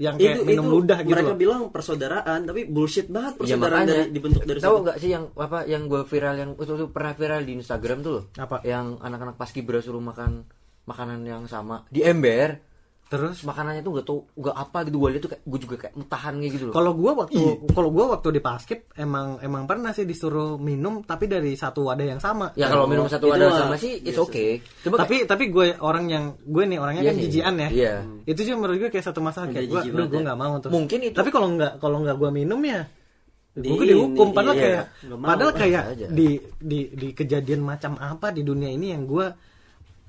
[0.00, 1.36] Yang kayak itu minum itu ludah gitu mereka loh.
[1.36, 4.84] bilang persaudaraan tapi bullshit banget Ya persaudaraan makanya dari dibentuk dari tahu situ.
[4.88, 8.12] nggak sih yang apa yang gue viral yang itu, itu pernah viral di Instagram tuh
[8.16, 8.24] loh.
[8.40, 8.56] Apa?
[8.64, 10.48] Yang anak-anak paskibra suruh makan
[10.88, 12.69] makanan yang sama di ember.
[13.10, 15.94] Terus Makanannya tuh gak tau gak apa gitu gue lihat tuh kayak gue juga kayak
[15.98, 16.74] mutahan kayak gitu loh.
[16.78, 17.42] kalau gua waktu
[17.74, 22.06] kalau gua waktu di paskib emang emang pernah sih disuruh minum tapi dari satu wadah
[22.06, 22.54] yang sama.
[22.54, 24.22] ya kalau minum satu itu wadah mah sama sih it's biasa.
[24.30, 24.50] okay.
[24.86, 27.68] Coba tapi tapi gue orang yang gue nih orangnya Iya kan jijian ya.
[27.74, 27.94] Iya.
[28.30, 30.70] Itu juga menurut gue kayak satu masalah kayak gue, gue nggak mau tuh.
[30.70, 32.86] Mungkin itu- Tapi kalau nggak kalau nggak gue minum ya,
[33.58, 34.30] gue Di- dihukum.
[34.30, 34.62] Padahal iya.
[34.62, 34.84] kayak
[35.18, 36.06] padahal kayak aja.
[36.06, 36.28] di
[36.62, 39.49] di di kejadian macam apa di dunia ini yang gue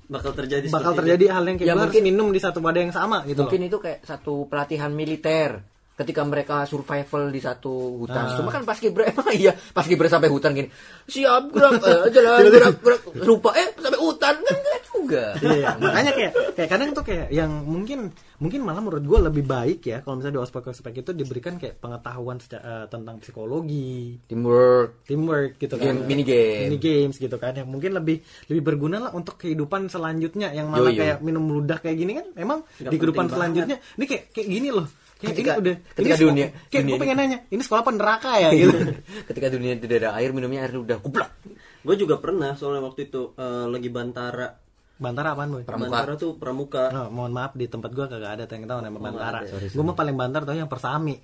[0.04, 3.22] bakal terjadi bakal terjadi hal yang kayak Ya, mungkin- minum di satu wadah yang sama
[3.24, 3.68] gitu mungkin loh.
[3.68, 5.62] itu kayak satu pelatihan militer
[5.92, 8.24] ketika mereka survival di satu hutan.
[8.24, 8.36] Ah.
[8.38, 10.68] Cuma kan pas kibra emang iya pas kibra sampai hutan gini.
[11.06, 15.24] Siap gerak eh, jalan gerak gerak rupa eh sampai hutan kan enggak juga.
[15.42, 19.80] Iya, makanya kayak kayak kadang tuh kayak yang mungkin mungkin malah menurut gue lebih baik
[19.86, 25.06] ya kalau misalnya di ospek-ospek itu diberikan kayak pengetahuan eh, tentang psikologi, Teamwork.
[25.06, 26.66] teamwork gitu kan Game- mini game.
[26.66, 28.18] mini games gitu kan yang mungkin lebih
[28.50, 31.00] lebih berguna lah untuk kehidupan selanjutnya yang malah Yo, yo.
[31.06, 34.68] kayak minum ludah kayak gini kan emang Nggak di kehidupan selanjutnya ini kayak kayak gini
[34.74, 34.86] loh
[35.22, 37.92] Ketika- ini udah ketika ini sekolah- dunia- kayak dunia gue pengen nanya ini sekolah apa
[37.94, 38.76] neraka ya gitu
[39.30, 41.30] Ketika dunia tidak ada air minumnya air udah kuplak.
[41.80, 44.58] Gue juga pernah soalnya waktu itu eh, lagi bantara.
[44.94, 45.88] bantara apaan boy Pramuka.
[45.88, 46.84] Bantara tuh pramuka.
[46.92, 49.42] Oh, mohon maaf di tempat gua kagak ada yang tahu nama bantara.
[49.44, 51.18] Sorry, gue mah paling bantar tau yang persami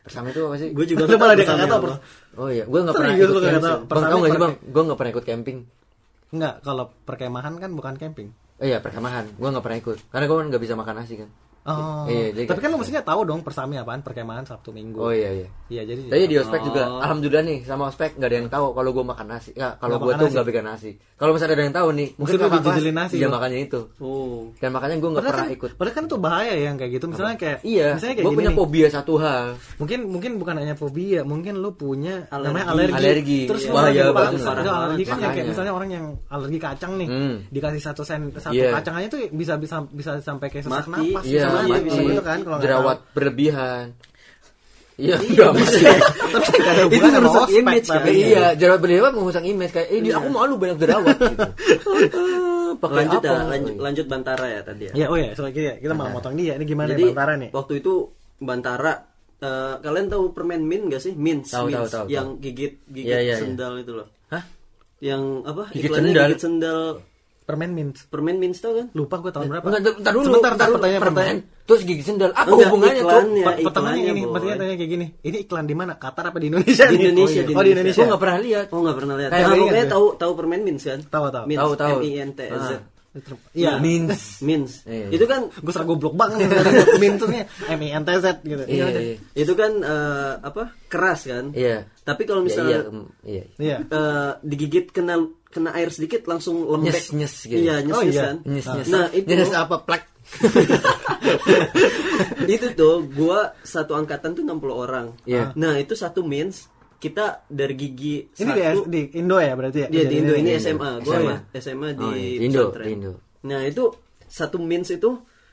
[0.00, 0.68] Bersama itu apa sih?
[0.72, 1.84] Gue juga malah dia kagak tahu.
[2.36, 3.60] Oh iya, gue nggak pernah ikut camping.
[3.60, 3.78] tahu?
[3.86, 4.54] Bang, tahu nggak sih bang?
[4.64, 5.58] Gue nggak pernah ikut camping.
[6.30, 8.28] Enggak, kalau perkemahan kan bukan camping.
[8.60, 9.98] Oh iya perkemahan, gue nggak pernah ikut.
[10.08, 11.28] Karena gue nggak bisa makan nasi kan.
[11.62, 12.04] Oh.
[12.04, 14.96] Iya, jadi tapi kan lu mestinya tahu dong persami apaan perkemahan Sabtu Minggu.
[14.98, 15.48] Oh iya iya.
[15.68, 16.98] Iya, jadi Tapi di ospek juga, Oh.
[16.98, 19.50] alhamdulillah nih sama ospek nggak ada yang tahu kalau gue makan nasi.
[19.52, 20.90] Ya, kalau gue tuh nggak bikin nasi.
[21.14, 23.80] Kalau misalnya ada yang tahu nih, Mungkin lu dijejelin nasi Iya makanya itu.
[24.00, 24.48] Oh.
[24.56, 25.70] Dan makanya gue nggak pernah kan, ikut.
[25.76, 27.04] Padahal kan itu bahaya ya yang kayak gitu.
[27.06, 28.58] Misalnya kayak Iya, misalnya kayak gue punya nih.
[28.58, 29.44] fobia satu hal.
[29.76, 32.46] Mungkin mungkin bukan hanya fobia, mungkin lu punya Alergi.
[32.46, 32.96] namanya alergi.
[32.96, 33.40] Alergi.
[33.46, 33.72] Terus Iya.
[33.76, 34.40] Bahaya banget.
[34.42, 37.36] Alergi kan yang kayak misalnya orang yang alergi kacang nih, Hmm.
[37.46, 38.72] dikasih satu sen satu Iya.
[38.74, 41.12] kacang aja tuh bisa bisa bisa sampai kayak sesak Mati.
[41.12, 41.84] napas, Iya, mati, mati.
[41.84, 43.12] bisa gitu kan kalau jerawat tahu.
[43.12, 43.86] berlebihan.
[44.96, 45.80] Iya, enggak mesti.
[46.36, 47.94] Tapi nggak ada Itu hubungan sama merusak image, kan?
[47.96, 51.40] tapi iya, jerawat berlebihan merusak image kayak, eh, di- aku malu banyak jerawat gitu.
[51.40, 53.26] Ah, Pakai Lanjut apa?
[53.26, 54.92] ya, lanjut, lanjut bantara ya tadi ya.
[54.94, 56.52] Ya, oh ya, soalnya kita, kita mau motong dia.
[56.54, 57.50] Ini gimana Jadi ya Bantara nih?
[57.50, 57.92] waktu itu
[58.38, 58.92] bantara
[59.38, 61.12] eh, kalian tahu permen min gak sih?
[61.16, 63.36] Tahu, tahu, tahu, yang gigit gigit Iya, iya, iya.
[63.38, 64.08] sendal itu loh.
[64.28, 64.44] Hah?
[65.00, 65.62] Yang apa?
[65.72, 66.26] Gigit Iklannya sendal?
[66.28, 66.80] Gigit sendal.
[67.50, 67.96] Permen mint.
[68.06, 68.86] Permen mints tau kan?
[68.90, 69.66] Lupa gue tahun berapa.
[69.66, 70.24] Enggak, bentar dulu.
[70.24, 71.38] Sebentar, bentar pertanyaan, Permen, pertanyaan.
[71.66, 72.30] Terus gigi sendal.
[72.30, 74.32] Apa Enggak, hubungannya, Per- pertanyaannya ini, Boy.
[74.32, 75.06] pertanyaannya kayak gini.
[75.20, 75.92] Ini iklan di mana?
[75.94, 76.84] Qatar apa di Indonesia?
[76.90, 76.96] Di?
[76.96, 77.58] Indonesia, Oh, di iya.
[77.58, 77.98] Oh, di Indonesia.
[77.98, 78.66] Gue nggak pernah lihat.
[78.70, 79.30] Oh nggak pernah lihat.
[79.30, 79.90] Kayak Nah, pokoknya ya?
[79.90, 81.00] tahu tahu permen mints kan?
[81.02, 81.44] Tahu, tahu.
[81.50, 81.96] Tahu, tahu.
[81.98, 82.66] M I N T S.
[83.58, 83.82] Iya.
[83.82, 84.38] Mints.
[84.38, 84.86] Mints.
[84.86, 85.10] Iya.
[85.10, 86.46] Itu kan Gue serah goblok banget
[87.20, 88.62] tuh nih M I N T Z gitu.
[88.70, 89.16] Iya, iya.
[89.34, 90.70] itu kan eh, apa?
[90.86, 91.50] Keras kan?
[91.50, 91.90] Iya.
[92.06, 93.44] Tapi kalau Ya, misalnya iya, mm, iya.
[93.58, 93.76] Iya.
[93.82, 96.94] eh, digigit kena kena air sedikit langsung lembek.
[96.94, 97.58] Nyes, nyes gitu.
[97.58, 98.22] Iya, nyes, Oh, iya.
[98.30, 98.36] kan.
[98.46, 98.86] Nyes, nyes.
[98.94, 99.76] Nah, itu Nyes apa?
[99.82, 100.02] Plak.
[102.54, 105.18] itu tuh gua satu angkatan tuh 60 orang.
[105.26, 105.50] Iya.
[105.58, 109.88] Nah, itu satu means kita dari gigi Ini di, satu di Indo ya berarti ya?
[109.88, 110.60] Dia di Indo ini Indo.
[110.60, 111.36] SMA, gua SMA.
[111.56, 112.28] SMA di Oh, iya.
[112.30, 112.84] Di Indo, pesantren.
[112.84, 113.12] di Indo.
[113.42, 113.84] Nah, itu
[114.22, 115.10] satu means itu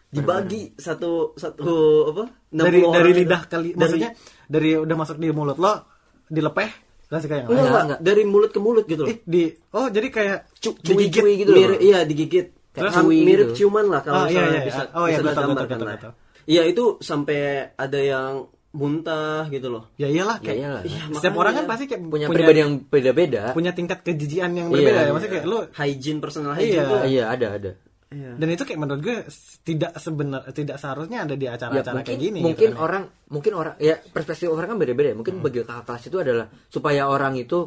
[0.08, 1.68] dibagi satu satu
[2.10, 4.10] apa 60 dari orang dari lidah ke li- Dari- maksudnya
[4.46, 5.74] dari udah masuk di mulut lo
[6.26, 6.70] dilepeh
[7.08, 8.00] kasih kayak yang enggak, enggak, enggak.
[8.02, 11.50] dari mulut ke mulut gitu loh Eh, di oh jadi kayak Cu- digigit cuy-cuy gitu
[11.50, 11.60] loh.
[11.62, 13.56] mirip iya digigit Kayak Ham- cuy mirip gitu.
[13.66, 14.92] ciuman lah kalau Oh, iya, misalnya iya, bisa iya.
[14.94, 16.12] Oh, iya, bisa betul, betul, betul.
[16.46, 17.40] Iya itu sampai
[17.74, 18.32] ada yang
[18.78, 19.90] muntah gitu loh.
[19.96, 20.82] ya iyalah Ya kayak iyalah.
[20.84, 24.74] Iya, setiap orang kan pasti kayak punya, pribadi yang beda-beda punya tingkat kejijian yang Iya,
[24.78, 25.12] berbeda ya iya.
[25.12, 26.84] maksudnya kayak lu Hygiene personal hygiene Iya.
[26.86, 27.00] tuh.
[27.04, 27.72] iya ada ada
[28.08, 28.32] Iya.
[28.36, 29.18] dan itu kayak menurut gue
[29.66, 32.86] tidak sebenar tidak seharusnya ada di ya acara-acara mungkin kayak gini mungkin gitu kan.
[32.86, 35.16] orang mungkin orang ya perspektif orang kan beda-beda ya.
[35.16, 37.60] mungkin bagi kakak kelas itu adalah supaya orang itu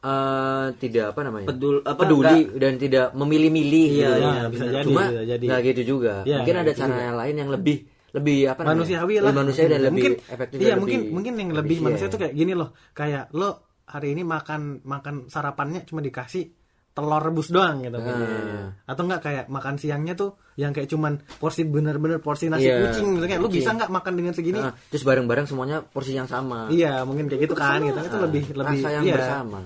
[0.00, 4.22] eh, tidak apa namanya Pedul- apa, peduli dan tidak memilih-milih Iya, gitu.
[4.22, 4.70] iya, bisa benar.
[4.70, 7.50] jadi cuma bisa jadi nggak gitu juga Iya, mungkin ada gitu cara yang lain yang
[7.50, 7.76] lebih
[8.10, 9.30] lebih apa manusiawi lah.
[9.30, 12.18] Lebih manusiawi dan lebih mungkin efektif iya dan mungkin lebih mungkin yang lebih manusia tuh
[12.18, 12.70] kayak gini loh.
[12.90, 13.50] Kayak lo
[13.84, 16.44] hari ini makan makan sarapannya cuma dikasih
[16.90, 17.94] telur rebus doang gitu.
[17.94, 18.74] Ah.
[18.84, 23.14] atau enggak kayak makan siangnya tuh yang kayak cuman porsi bener-bener porsi nasi Iya, kucing
[23.14, 23.62] gitu kayak lo kucing.
[23.62, 24.58] bisa nggak makan dengan segini?
[24.58, 26.66] Nah, terus bareng-bareng semuanya porsi yang sama.
[26.68, 27.94] Iya mungkin kayak gitu kan gitu.
[27.94, 29.14] Itu Ah, lebih lebih rasa yang iya.
[29.14, 29.58] bersama.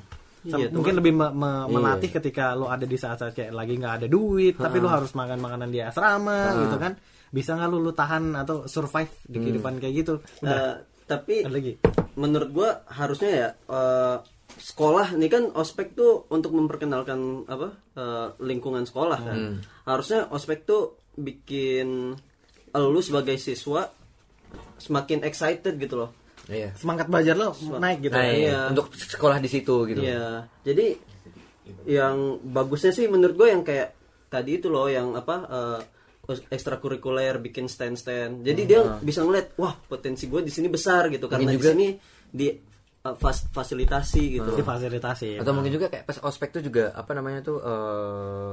[0.42, 1.72] Sam- Iya, mungkin lebih me- me- Iya.
[1.72, 5.38] melatih ketika lo ada di saat-saat kayak lagi nggak ada duit tapi lo harus makan
[5.38, 6.92] makanan di asrama gitu kan
[7.32, 9.42] bisa nggak lo lu tahan atau survive di Hmm.
[9.42, 11.72] kehidupan kayak gitu udah Eh, tapi ada lagi
[12.14, 14.16] menurut gua harusnya ya eh,
[14.52, 19.56] sekolah ini kan ospek tuh untuk memperkenalkan apa eh, lingkungan sekolah kan Hmm.
[19.84, 22.14] harusnya ospek tuh bikin
[22.72, 23.88] lu sebagai siswa
[24.76, 26.10] semakin excited gitu loh
[26.48, 28.28] iya semangat belajar lo naik gitu nah, ya.
[28.28, 28.40] iya.
[28.42, 28.58] Iya.
[28.68, 30.86] untuk sekolah di situ gitu Iya, jadi
[31.86, 33.94] yang bagusnya sih menurut gue yang kayak
[34.26, 35.80] tadi itu loh yang apa eh,
[36.48, 38.46] ekstrakurikuler bikin stand stand.
[38.46, 41.88] Jadi dia bisa ngeliat wah potensi gue di sini besar gitu karena di juga- sini
[42.30, 42.46] di
[43.02, 44.50] eh, fas- fasilitasi gitu.
[44.54, 48.50] difasilitasi atau mungkin juga kayak pas ospek tuh juga apa namanya tuh eh,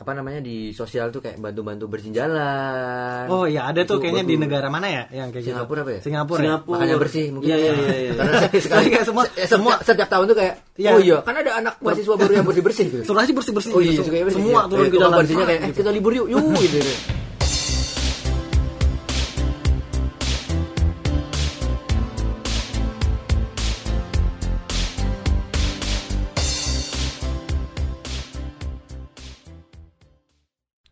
[0.00, 4.24] apa namanya di sosial tuh kayak bantu-bantu bersihin jalan oh iya ada tuh Itu kayaknya
[4.24, 5.52] di negara mana ya yang kayak gitu?
[5.52, 6.00] Singapura apa ya?
[6.00, 6.42] Singapura, ya?
[6.42, 6.72] Singapura.
[6.72, 8.12] makanya bersih mungkin Iya, iya, iya, iya.
[8.18, 10.90] karena sekali Kayak semua- se- semua setiap tahun tuh kayak Iya.
[10.90, 13.04] oh iya kan ada anak mahasiswa baru yang bersih bersih gitu.
[13.04, 15.16] Suruh aja bersih bersih oh iya suka bersih semua turun ke jalan.
[15.20, 16.26] bersihnya kayak eh, kita libur yuk.
[16.26, 16.80] Yuk gitu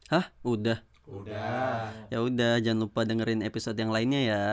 [0.09, 0.81] Hah, udah.
[1.05, 1.93] Udah.
[2.09, 4.45] Ya udah, jangan lupa dengerin episode yang lainnya ya.